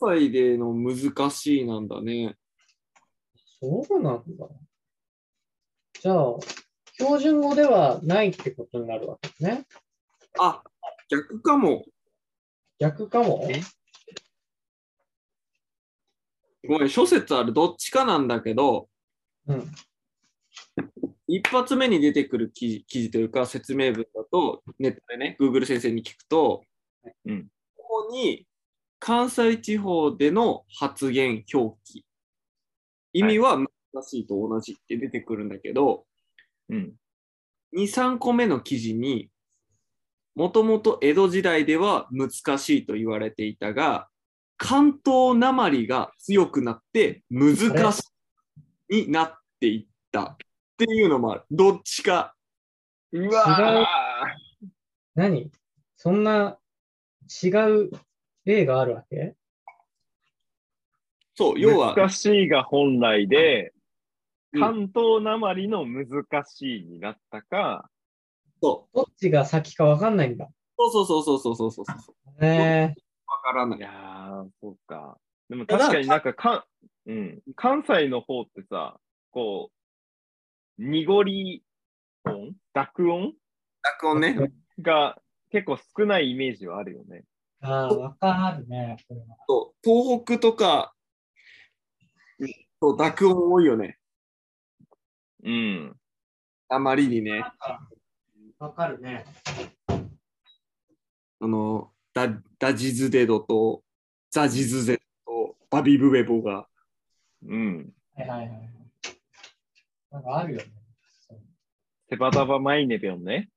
[0.00, 2.36] 関西での難しいなんだね。
[3.60, 4.48] そうなんだ。
[6.00, 6.36] じゃあ、
[6.92, 9.64] 標準語ではないってことになるわけですね。
[10.38, 10.62] あ、
[11.10, 11.84] 逆かも。
[12.78, 13.46] 逆かも？
[13.50, 13.60] え？
[16.68, 18.88] ごめん、諸説あるどっちかなんだけど、
[19.46, 19.72] うん。
[21.26, 26.64] 一発目に出てくる記事記事というか説明文だと、ネットでね、Google 先生に聞くと、
[27.24, 28.46] うんここに
[29.00, 32.04] 関西地方での発言表記、
[33.12, 33.66] 意味は難
[34.02, 36.04] しいと同じって出てくるんだけど、
[36.68, 36.94] うん。
[37.76, 39.30] 2、3個目の記事に、
[40.34, 44.08] もともと江戸時代では難しいと言われていたが、
[44.56, 47.56] 関東なまりが強くなって難
[47.92, 48.02] し
[48.90, 50.36] いになっていったっ
[50.76, 51.42] ていうのもある。
[51.50, 52.34] どっちか。
[53.12, 53.86] う違うわ
[55.14, 55.50] 何？
[55.96, 56.58] そんな
[57.42, 57.90] 違う
[58.44, 59.34] 例があるわけ？
[61.34, 63.77] そう、ー要は、難しいが本来で、うん
[64.52, 66.06] 関東なまりの難
[66.46, 67.90] しいになったか、
[68.62, 70.48] そうどっちが先かわかんないんだ。
[70.78, 72.44] そうそうそうそうそうそうそうそう。
[72.44, 72.94] へえ
[73.26, 73.82] わからないい。
[73.82, 75.18] やー、そうか。
[75.48, 76.66] でも確かになんかか
[77.06, 78.98] ん、うん、関西の方ってさ、
[79.30, 79.70] こ
[80.78, 81.62] う、濁り
[82.24, 82.54] 音？
[82.72, 83.34] 濁音？
[84.00, 84.52] 濁音ね。
[84.80, 87.24] が結構少ないイメージはあるよね。
[87.60, 88.96] ああ、わかるね。
[89.08, 90.94] それはそう東北とか、
[92.80, 93.97] そう濁音多いよね。
[95.48, 95.96] うん。
[96.68, 97.42] あまりにね。
[98.58, 99.24] わかるね。
[101.40, 103.82] あの、ダダジズデドと
[104.30, 106.68] ザジズゼとバビブベボが。
[107.46, 107.94] うん。
[108.14, 108.50] はいはいはい。
[110.10, 110.64] なんかあるよね。
[111.26, 111.40] そう
[112.10, 113.48] セバダバマイネビョンね。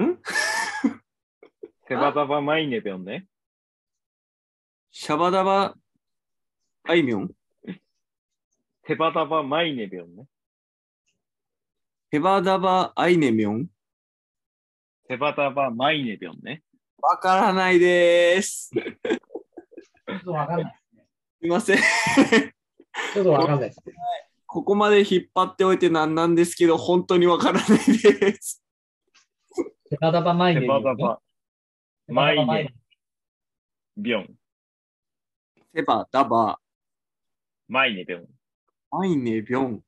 [0.00, 0.16] ん？
[1.86, 3.26] セバダバマイネビョンね。
[4.90, 5.74] シャバダバ
[6.84, 7.30] あいみょん？
[8.86, 10.26] セバダバマイネビョンね。
[12.08, 13.66] ヘバダバアイネミョン
[15.08, 16.62] セバダバマイネビョンね。
[17.02, 18.68] わからないです。
[18.68, 21.04] すちょっとわかんないですね。
[21.42, 21.78] いません。
[21.78, 23.92] ちょっとわかんないですね。
[24.46, 28.62] ここまで引っ張っておいてなんなんですけど、本当にわからないです。
[29.90, 31.20] セバダバマイセネバダバ
[32.06, 32.74] マイネ
[33.96, 34.34] ビョン。
[35.74, 36.58] ヘバダバ
[37.68, 38.26] マイネビョン。
[38.92, 39.85] アイネビョン。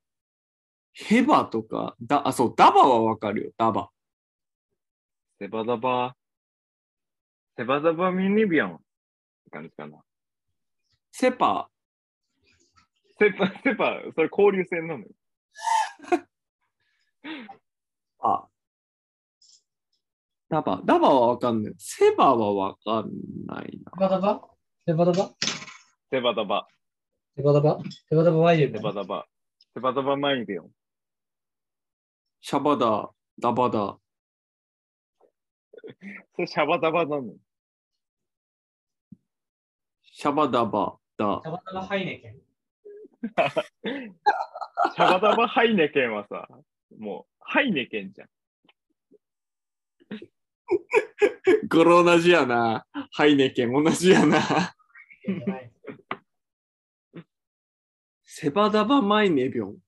[1.01, 3.89] ヘバとか、だ、あ、そう、ダバはわかるよ、ダバ。
[5.39, 6.17] セバダバ、
[7.57, 8.75] セバダバミニビョン。
[8.75, 8.79] っ
[9.45, 9.99] て感じかな。
[11.13, 11.71] セパ、
[13.21, 15.09] セパ、セパ、それ交流戦なのよ。
[18.19, 18.47] あ。
[20.49, 21.75] ダバ、ダバはわかんない。
[21.79, 23.11] セバはわかん
[23.47, 23.93] ないな。
[23.93, 24.43] セバダバ？
[24.85, 25.35] セバダバ？
[26.11, 26.67] セバダバ、
[27.37, 27.79] セバダバ？
[28.09, 29.27] セバダバマイネセバダバ、
[29.75, 30.71] セバダバマイネビョン。
[32.41, 33.99] シャバダ、ダバダ。
[36.35, 37.35] それシャバダバなの？
[40.03, 41.41] シャバダバダ。
[41.43, 42.41] セバダバハイネケン
[44.95, 46.49] シャバダバハイネケンはさ、
[46.99, 48.29] もう、ハイネケンじゃん。
[51.69, 52.87] これ同じやな。
[53.13, 54.39] ハイネケン同じやな。
[58.25, 59.79] セバダバマイネビョン。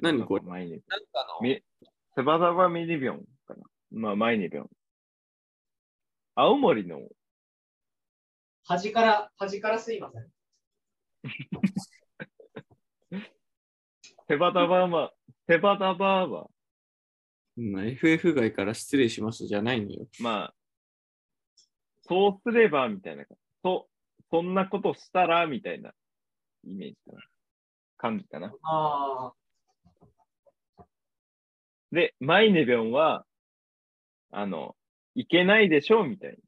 [0.00, 0.42] 何これ？
[0.44, 0.86] マイネなんか
[1.42, 1.60] み
[2.14, 3.62] セバダバミニビョンかな？
[3.90, 4.70] まあ、マイネビョン。
[6.34, 7.00] 青森の？
[8.64, 10.28] 端から、端からすいません。
[14.28, 15.12] セバダバは、
[15.48, 16.48] セバダバは、
[17.58, 20.06] うん FF 外から失礼しましたじゃないのよ。
[20.20, 20.54] まあ、
[22.02, 23.24] そうすれば、みたいな。
[23.62, 23.88] そ、
[24.30, 25.92] そんなことしたら、みたいな
[26.64, 27.22] イメージかな。
[27.98, 28.54] 感じかな。
[28.62, 29.32] あ
[31.92, 33.24] で、マイネビョンは、
[34.30, 34.74] あの、
[35.14, 36.38] いけないでしょみたい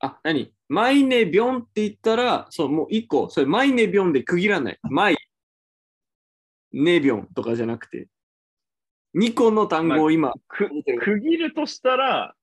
[0.00, 0.52] あ、何？
[0.68, 4.78] マイネビョンって言ったら、そう、もう一個、それマイネビョンで区切らない。
[4.82, 5.16] マイ、
[6.72, 8.08] ネビョンとかじゃなくて、
[9.14, 10.34] 2個の単語を今、な。
[10.48, 12.34] く、見てる区切るとしたら、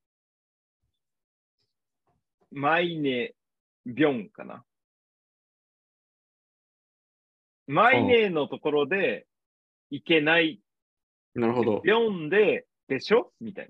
[2.52, 3.34] マイネ
[3.86, 4.64] ビョンかな。
[7.66, 9.26] マイネのところで、
[9.90, 10.62] いけない。
[11.38, 11.82] なるほど。
[11.84, 13.32] ビョンで、でしょ？
[13.40, 13.70] みたい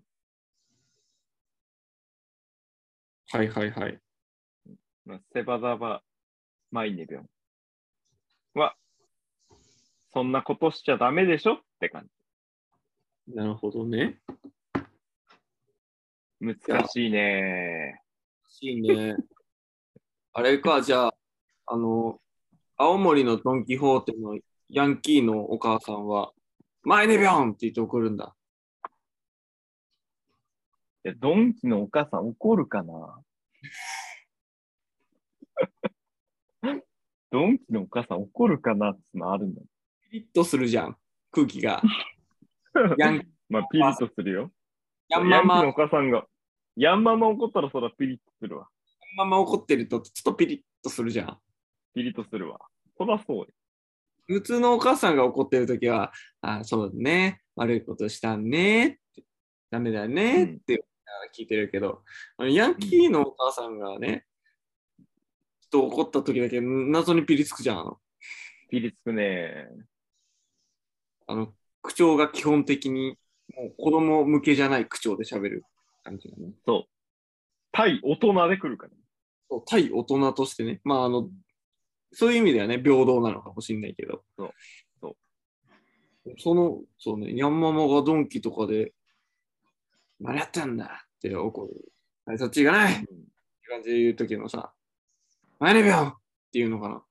[3.29, 3.99] はいはいはい。
[4.65, 4.73] な。
[5.05, 6.01] まあ、セバダバ、
[6.71, 7.29] マイネビョン
[8.53, 8.77] は、
[10.13, 11.55] そんなことしちゃダメでしょ？
[11.55, 12.07] って感
[13.27, 14.17] なるほどね。
[16.39, 16.47] じ。
[16.69, 18.01] 難しいね。
[18.61, 19.17] いいね。
[20.31, 21.15] あれか、じゃあ、
[21.65, 22.21] あの、
[22.77, 26.31] 青森のドン・キホーテのヤンキーのお母さんは、
[26.87, 28.33] マイネビョンって言って送るんだ。
[31.03, 33.19] いや、ドンキのお母さん怒るかな？
[37.29, 39.61] ドンキのお母さん怒るかなってのあるんだ。
[40.09, 40.97] ピリッとするじゃん、
[41.31, 41.81] 空気が。
[42.97, 44.53] ヤンまあ、ピリッとするよ。
[45.09, 46.25] ヤンママ、のヤンお母さんが、
[46.77, 48.69] ヤンママ怒ったらそらピリッとするわ。
[49.17, 51.37] ママ怒ってると、ちょっとピリッとするじゃん。
[51.93, 52.61] ピリッとするわ。
[52.97, 53.47] そらそうよ。
[54.27, 56.11] 普通のお母さんが怒ってるときは、
[56.41, 58.99] あ、そうだね、悪いことしたね
[59.69, 60.85] ダメだねって
[61.35, 62.03] 聞いてるけど、
[62.37, 64.25] あのヤンキーのお母さんがね、
[65.61, 67.97] ちょっと怒ったときだけ謎にピリつくじゃん。
[68.69, 69.67] ピリつくね。
[71.27, 73.17] あの、口調が基本的に、
[73.55, 75.63] もう子供向けじゃない口調で喋る
[76.03, 76.53] 感じだね。
[76.65, 76.83] そう。
[77.71, 78.93] 対大人で来るから。
[79.49, 81.29] そう対大人としてね、まああの、
[82.19, 84.23] そういう意味ではね、平等なのかもしれないけど。
[84.35, 84.51] そう
[85.03, 85.15] そ
[86.39, 88.91] その、そうね、ヤンママがドンキとかで、
[90.19, 91.91] 何やってんだって怒る。
[92.25, 93.07] はい、そっち行かないって
[93.69, 94.73] 感じで言うときのさ、
[95.59, 96.15] マイネビョンっ
[96.51, 97.05] ていうのかな。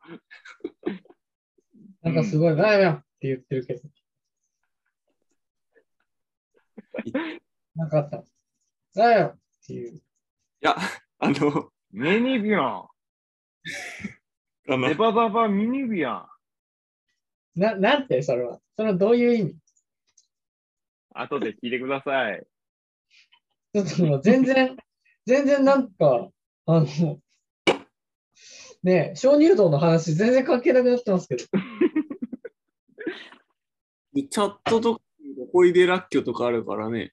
[2.02, 3.88] なんかすごい、バイバイって言ってるけど。
[7.76, 8.24] なんかあった。
[8.96, 9.32] バイバイっ
[9.64, 9.94] ていう。
[9.94, 10.02] い
[10.62, 10.76] や、
[11.20, 12.62] あの、ミニビアン。
[12.62, 12.88] あの
[14.68, 16.26] ネバダバミニビアン。
[17.60, 18.22] な、なんて？
[18.22, 18.60] それは。
[18.76, 19.56] それはどういう意味？
[21.14, 22.46] 後で聞いてください。
[23.72, 24.76] ちょっともう全然、
[25.26, 26.30] 全然なんか、
[26.66, 26.86] あの、
[28.82, 31.44] ねえ、小乳道の話全然関係なくなってますけど。
[34.14, 35.02] チャットとか、
[35.52, 37.12] ホイデラッキョとかあるからね、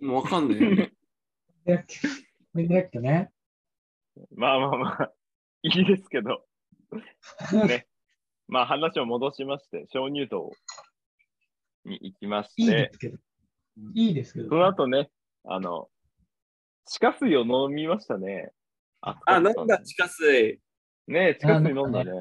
[0.00, 0.92] もうわかんないよね。
[1.66, 1.98] だっけ
[2.68, 3.32] だっけね。
[4.34, 5.12] まあまあまあ、
[5.64, 6.44] いいですけど。
[7.66, 7.86] ね。
[8.46, 10.52] まあ話を戻しまして、鍾乳洞
[11.86, 13.18] に行きましいいでて、すけど。
[13.94, 14.48] いいですけど。
[14.50, 15.10] その後ね、
[15.44, 15.88] あの、
[16.84, 18.52] 地下水を飲みましたね。
[19.00, 20.60] あ、ったなんだ、地下水。
[21.06, 22.12] ね地下水飲んだあね。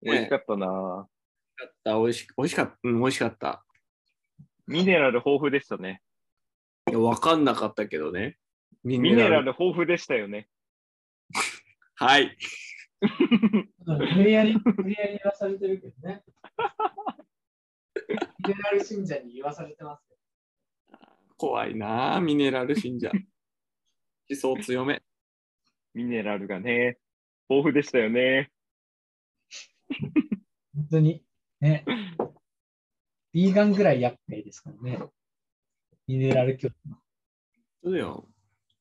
[0.00, 1.08] 美味しかったな、よ
[1.56, 2.78] かった、美味し美味しかった。
[2.84, 3.64] うん、美味しかった。
[4.66, 6.02] ミネラル豊富でしたね。
[6.88, 8.38] いや、わかんなかったけどね。
[8.82, 10.48] ミミネラル豊富でしたよね。
[11.96, 12.36] はい。
[13.86, 16.24] 無理やり、無理やり言わされてるけどね。
[18.46, 20.16] ミネラル信者に言わされてますよ。
[21.36, 23.10] 怖いなあミネラル信者。
[24.30, 25.02] 思想強め。
[25.94, 26.98] ミネラルがね、
[27.48, 28.50] 豊富でしたよね。
[30.74, 31.24] 本当に。
[31.60, 31.84] ね。
[33.32, 34.98] ビーガンぐらい厄介ですからね。
[36.06, 36.68] ミネラル教
[37.82, 38.28] そうだよ。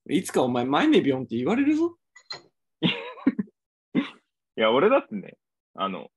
[0.09, 1.97] いつかお前、マイネビョンって言われるぞ。
[4.57, 5.37] いや、俺だってね、
[5.75, 6.09] あの、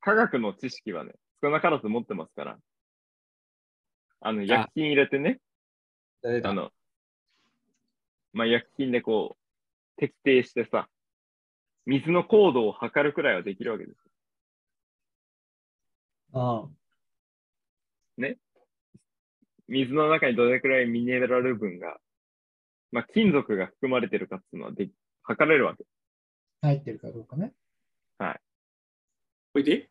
[0.00, 2.58] 科学の知識はね、少なからず持ってますから。
[4.20, 5.38] あの、薬品入れてね、
[6.22, 6.72] 誰あの、
[8.32, 10.88] まあ、薬品でこう、徹底してさ、
[11.86, 14.02] 水の高度を測るくらいはできるわけですよ。
[16.32, 16.68] ああ
[19.68, 21.98] 水の中にどれくらいミネラル分が、
[22.92, 24.88] まあ、金属が含まれてるかっていうのはで
[25.22, 25.84] 測れるわけ。
[26.62, 27.52] 入ってるかどうかね。
[29.54, 29.88] おいで。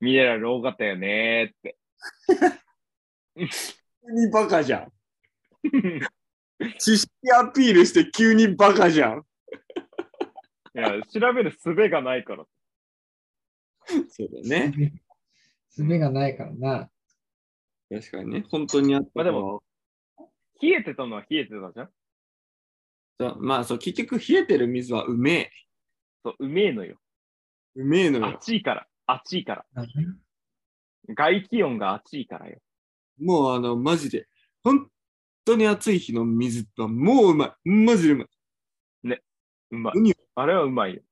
[0.00, 1.76] ミネラル多かったよねーって。
[3.36, 4.92] 急にバカじゃん。
[6.78, 9.18] 知識アピールして急にバカじゃん。
[10.74, 12.46] いや、調べる術がないから。
[14.08, 14.94] そうだね。
[15.68, 16.90] すべがないからな。
[17.90, 18.44] 確かにね。
[18.48, 19.62] 本当にあったまあでも
[20.60, 21.90] 冷えてたのは冷えてたじゃん
[23.40, 25.50] まあそう、結局冷えてる水はうめえ。
[26.24, 26.96] そう、うめえのよ。
[27.76, 28.26] うめえのよ。
[28.38, 28.86] 暑いから。
[29.06, 29.64] 暑いから。
[29.74, 29.84] あ
[31.08, 32.58] 外気温が暑いからよ。
[33.20, 34.26] もうあの、マジで。
[34.62, 34.90] 本
[35.44, 37.68] 当に暑い日の水はもううまい。
[37.68, 38.28] マジでうまい。
[39.70, 40.14] うまい海。
[40.34, 41.02] あれはうまいよ。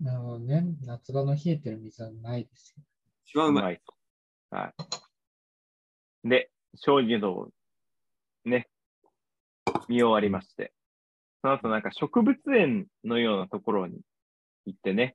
[0.00, 0.66] なるほどね。
[0.82, 2.84] 夏場の冷えてる水はないですよ。
[3.24, 3.74] 一番うまい。
[3.74, 3.78] い。
[4.54, 4.74] は
[6.24, 6.28] い。
[6.28, 7.50] で、鍾乳洞、
[8.44, 8.68] ね、
[9.88, 10.74] 見終わりまして。
[11.44, 14.00] その後なんか植物園のようなところに
[14.64, 15.14] 行ってね、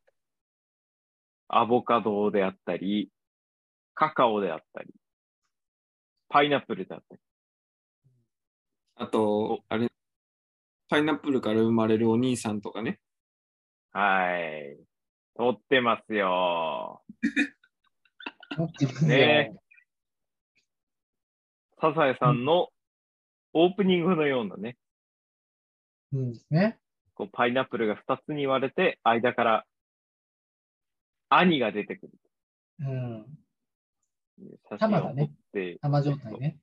[1.48, 3.10] アボカドであったり、
[3.96, 4.94] カカオであったり、
[6.30, 7.22] パイナップルであったり。
[8.98, 9.88] あと、あれ、
[10.88, 13.00] パイナップルから生まれるお兄さんとかね。
[13.92, 14.78] はい。
[15.36, 17.02] 撮 ってますよ。
[19.02, 19.58] ねね
[21.82, 22.70] サザエさんの
[23.54, 24.78] オープニングのようなね、
[26.14, 26.78] うんですね。
[27.14, 29.66] こうパイナップルが2つに割れて、間から
[31.30, 32.14] 兄が出てくる。
[32.82, 33.26] うん。
[34.80, 36.58] 玉だねて、玉状態ね。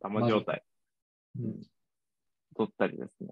[0.00, 0.62] 玉状態
[1.38, 1.62] うん。
[2.56, 3.30] 撮ったりですね。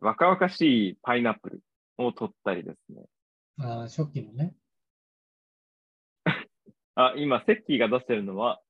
[0.00, 1.60] 若々しいパイナップル
[1.98, 3.04] を撮ったりですね。
[3.58, 4.54] ああ、初期のね。
[6.94, 8.60] あ、今、セッキーが出してるのは、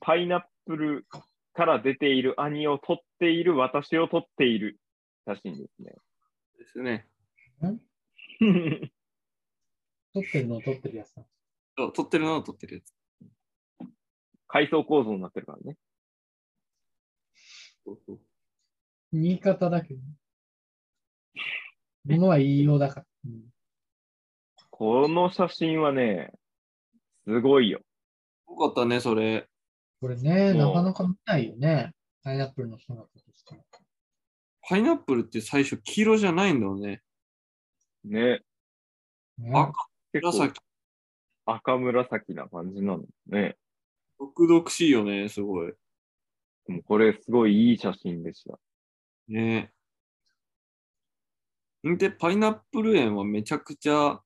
[0.00, 1.06] パイナップル
[1.52, 4.78] から出ている兄を撮っている私を撮っている
[5.26, 5.94] 写真ですね。
[6.58, 7.08] ですね。
[10.14, 11.24] 撮ってるのを撮ってるやつだ。
[11.76, 12.94] そう撮ってるのは撮ってるやつ。
[14.48, 15.78] 階層構造になってるからね。
[17.84, 18.20] そうそう
[19.12, 20.00] 言い方だけど。
[22.04, 23.06] ものは言いようだから。
[23.26, 23.52] うん
[24.74, 26.32] この写真はね、
[27.24, 27.82] すごいよ。
[28.48, 29.46] よかったね、それ。
[30.02, 31.92] これね、なかなか見ないよね。
[32.24, 33.56] パイナップルの姿として。
[34.68, 37.02] パイナップルって最初黄色じゃないんだよね。
[38.02, 38.40] ね。
[39.38, 39.72] ね赤、
[40.12, 40.60] 紫。
[41.46, 43.56] 赤紫な感じなのね。
[44.18, 45.72] 毒々しいよね、すごい。
[46.66, 48.58] でもこれすごいいい写真でした。
[49.28, 49.70] ね
[51.86, 54.20] んで、パイナップル園はめちゃくちゃ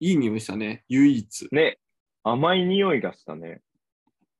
[0.00, 1.48] いい匂いしたね、唯一。
[1.52, 1.78] ね。
[2.24, 3.60] 甘い匂いがしたね。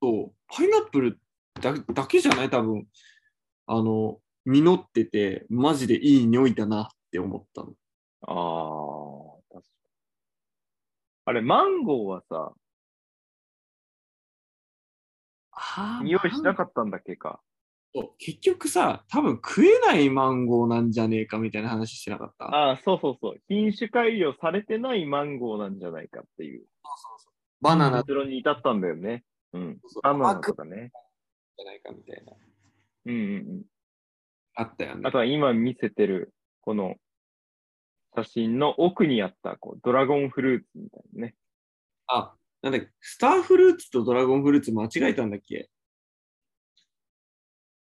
[0.05, 1.19] そう、パイナップル
[1.61, 2.51] だだけじゃない？
[2.51, 2.87] 多分。
[3.67, 7.73] あの、実ってて、マジでいい匂いだなって思ったの。
[8.27, 9.91] ああ、確かに。
[11.25, 12.53] あれ、マンゴーはさ、
[15.53, 17.41] あ匂いしなかったんだっけか？
[17.95, 22.47] そう結局さ、多分食えないマンゴーなんじゃねえかみたいな話してなかった？
[22.47, 23.41] ああ、そうそうそう。
[23.49, 26.67] 品種改良されてないマンゴーなんじゃないかっていう
[27.63, 29.25] バナナ結論に至ったんだよね。
[29.55, 29.81] うん。
[29.87, 30.93] そうバナナとかね。
[31.57, 32.33] じゃないかみたいな。
[33.07, 33.63] うんうんうん。
[34.55, 35.11] あったよねあ。
[35.11, 36.97] とは今見せてる、この
[38.17, 41.35] 写真の奥にあったこうドラゴンフルーツみたいなね。
[42.07, 45.71] あ、なんだっけ、スターフルーツとドラゴンフルーツ間違えたんだっけ？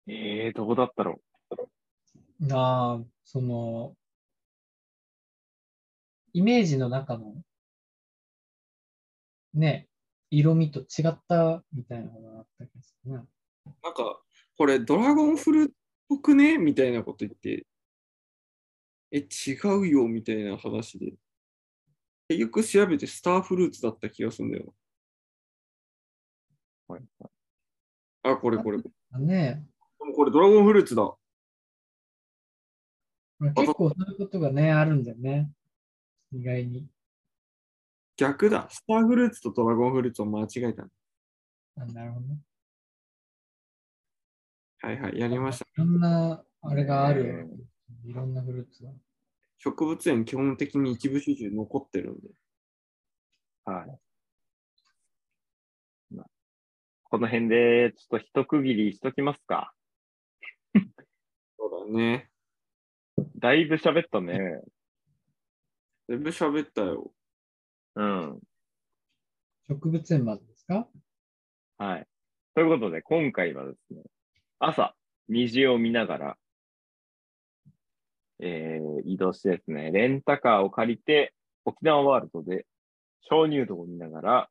[0.08, 1.20] えー、どこだったろ
[2.50, 3.94] ああ、その、
[6.32, 7.34] イメージの中の、
[9.54, 9.86] ね、
[10.34, 13.26] 色味と違ったみたいなのがあった気がするな。
[13.82, 14.22] なんか、
[14.56, 15.72] これドラゴンフルっ
[16.08, 17.66] ぽくねみたいなこと言って、
[19.10, 21.12] え、違うよみたいな話で。
[22.28, 24.74] 結局調べてスターフルーツだった気がするんだよ。
[26.88, 26.92] う。
[26.94, 27.02] はい
[28.24, 28.78] あ、これこれ。
[29.18, 29.66] ね、
[30.00, 31.14] もこれドラゴンフルーツだ。
[33.54, 35.50] 結構そういうことがね、あるんだよね。
[36.32, 36.86] 意外に。
[38.22, 38.68] 逆だ。
[38.70, 40.84] スターフルーツとドラゴンフルーツを間違えた。
[41.76, 42.38] あなるほどね。
[44.80, 45.64] はいはい、やりました。
[45.64, 47.48] いろんな、あれがあるよ。
[48.04, 48.90] いろんなフルーツが。
[49.58, 52.28] 植物園基本的に一部始終残ってるんで。
[53.64, 53.98] はい。
[56.14, 56.26] まあ、
[57.02, 59.72] この辺でちょっと一区切りしときますか。
[61.58, 62.30] そうだね。
[63.38, 64.38] だいぶ喋ったね。
[66.08, 67.12] だいぶ喋ったよ。
[67.94, 68.40] うん。
[69.68, 70.88] 植物園までですか？
[71.78, 72.06] はい。
[72.54, 74.02] ということで、今回はですね、
[74.58, 74.94] 朝、
[75.28, 76.36] 虹を見ながら、
[78.40, 81.32] えー、移動してですね、レンタカーを借りて、
[81.64, 82.66] 沖縄ワールドで
[83.28, 84.50] 鍾乳洞を見ながら、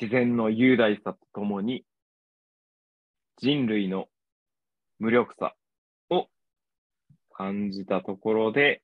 [0.00, 1.84] 自然の雄大さとともに、
[3.36, 4.06] 人類の
[4.98, 5.54] 無力さ
[6.10, 6.28] を
[7.32, 8.82] 感じたところで、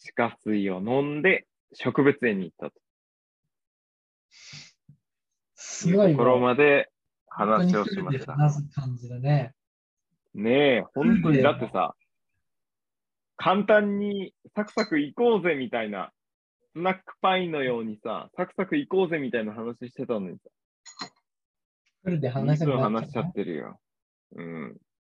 [0.00, 2.72] 地下水を飲んで植物園に行ったと。
[5.54, 6.90] すごいところまで
[7.28, 8.32] 話をしました。
[8.32, 9.54] 話す感じだね。
[10.34, 11.94] ねえ、本当に、だってさ、
[13.36, 16.12] 簡単にサクサク行こうぜみたいな、
[16.72, 20.50] スナックパインのようにさ、サクサク行こうぜみたいな話してたのにさ、
[22.04, 23.80] フルで2話しちゃう話しちゃってるよ。
[24.36, 24.76] うん。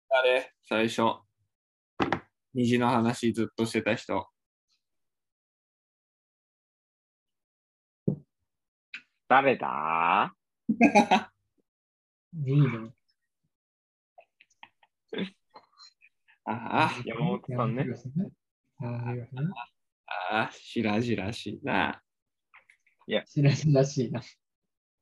[0.09, 0.53] 誰？
[0.63, 1.03] 最初。
[2.55, 4.29] 虹の話ずっとしてた人。
[9.31, 10.35] 誰だ？
[10.69, 12.91] いいね。
[16.45, 17.87] ああ、山本さんね。
[18.83, 22.03] ああ、しらじらしいな。
[23.25, 24.21] しらしらしいな。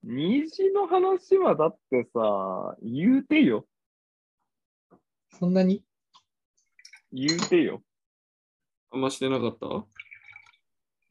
[0.03, 3.67] 虹の話はだってさ、言うてよ。
[5.31, 5.83] そんなに？
[7.13, 7.83] 言うてよ。
[8.91, 9.87] あんましてなかった？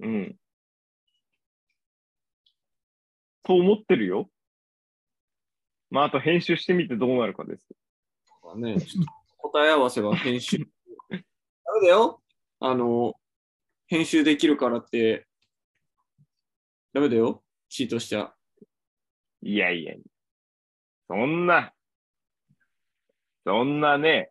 [0.02, 0.38] うん。
[3.48, 4.30] そう思ってるよ。
[5.90, 7.66] まあ、あと編集してみてどうなるかです。
[8.42, 8.82] そうだね。
[8.82, 10.58] ちょっと答え合わせは編集。
[11.10, 11.22] ダメ
[11.82, 12.22] だよ。
[12.60, 13.14] あの、
[13.86, 15.26] 編集できるからって、
[16.92, 17.42] ダメだよ。
[17.70, 18.36] チートしちゃ。
[19.42, 20.04] いやいやいや。
[21.08, 21.74] そんな、
[23.46, 24.30] そんなね、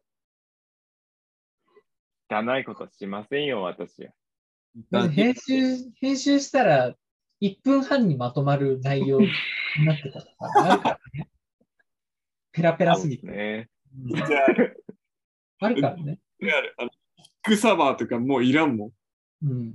[2.31, 4.05] 汚いことしませんよ、私
[4.93, 5.09] は。
[5.09, 6.95] 編集、編集したら
[7.41, 9.28] 1分半にまとまる内容に
[9.84, 11.28] なってたとかあるからね。
[12.53, 13.26] ペラペラすぎて。
[13.26, 13.68] ね。
[15.61, 16.18] あ、あるからね。
[16.43, 18.91] あるあのビッグサマーとかもういらんもん。
[19.43, 19.74] うん。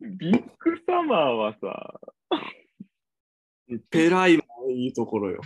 [0.00, 2.00] ビッグサマーはさ、
[3.90, 5.40] ペライもいいところよ。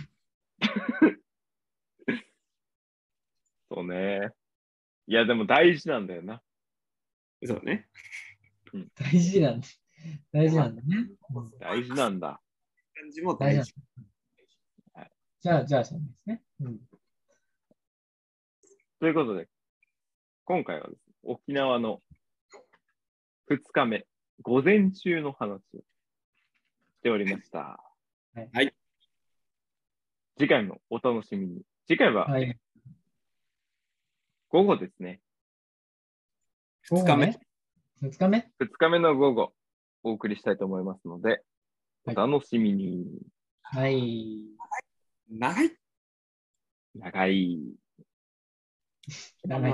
[3.71, 4.31] そうね。
[5.07, 6.41] いや、でも大事なんだよな。
[7.45, 7.87] そうね。
[8.95, 9.67] 大事なんだ。
[10.31, 11.09] 大事なんだね。
[11.35, 12.41] うん大事なんだ。
[12.95, 13.73] 感じも大大事。
[13.73, 13.79] 事
[14.95, 15.11] なんだ。
[15.41, 16.43] じゃあ、じゃあ、そうですね。
[16.61, 16.79] うん。
[18.99, 19.47] ということで、
[20.45, 22.01] 今回はね、沖縄の
[23.49, 24.05] 2日目、
[24.41, 25.83] 午前中の話をし
[27.01, 27.59] ておりました。
[27.59, 28.73] はいはい
[30.37, 31.61] 次回もお楽しみに。
[31.85, 32.57] 次回ははい。
[34.47, 35.19] 午後ですね。
[36.83, 37.39] 二日目
[38.01, 38.11] 午後ね。
[38.11, 39.53] 二日目？2日目の午後、
[40.03, 41.43] お送りしたいと思いますので、
[42.05, 43.05] おはい楽しみに。
[43.61, 44.45] はい。
[45.29, 45.77] 長い。
[46.95, 47.59] 長い。
[49.43, 49.73] 長い。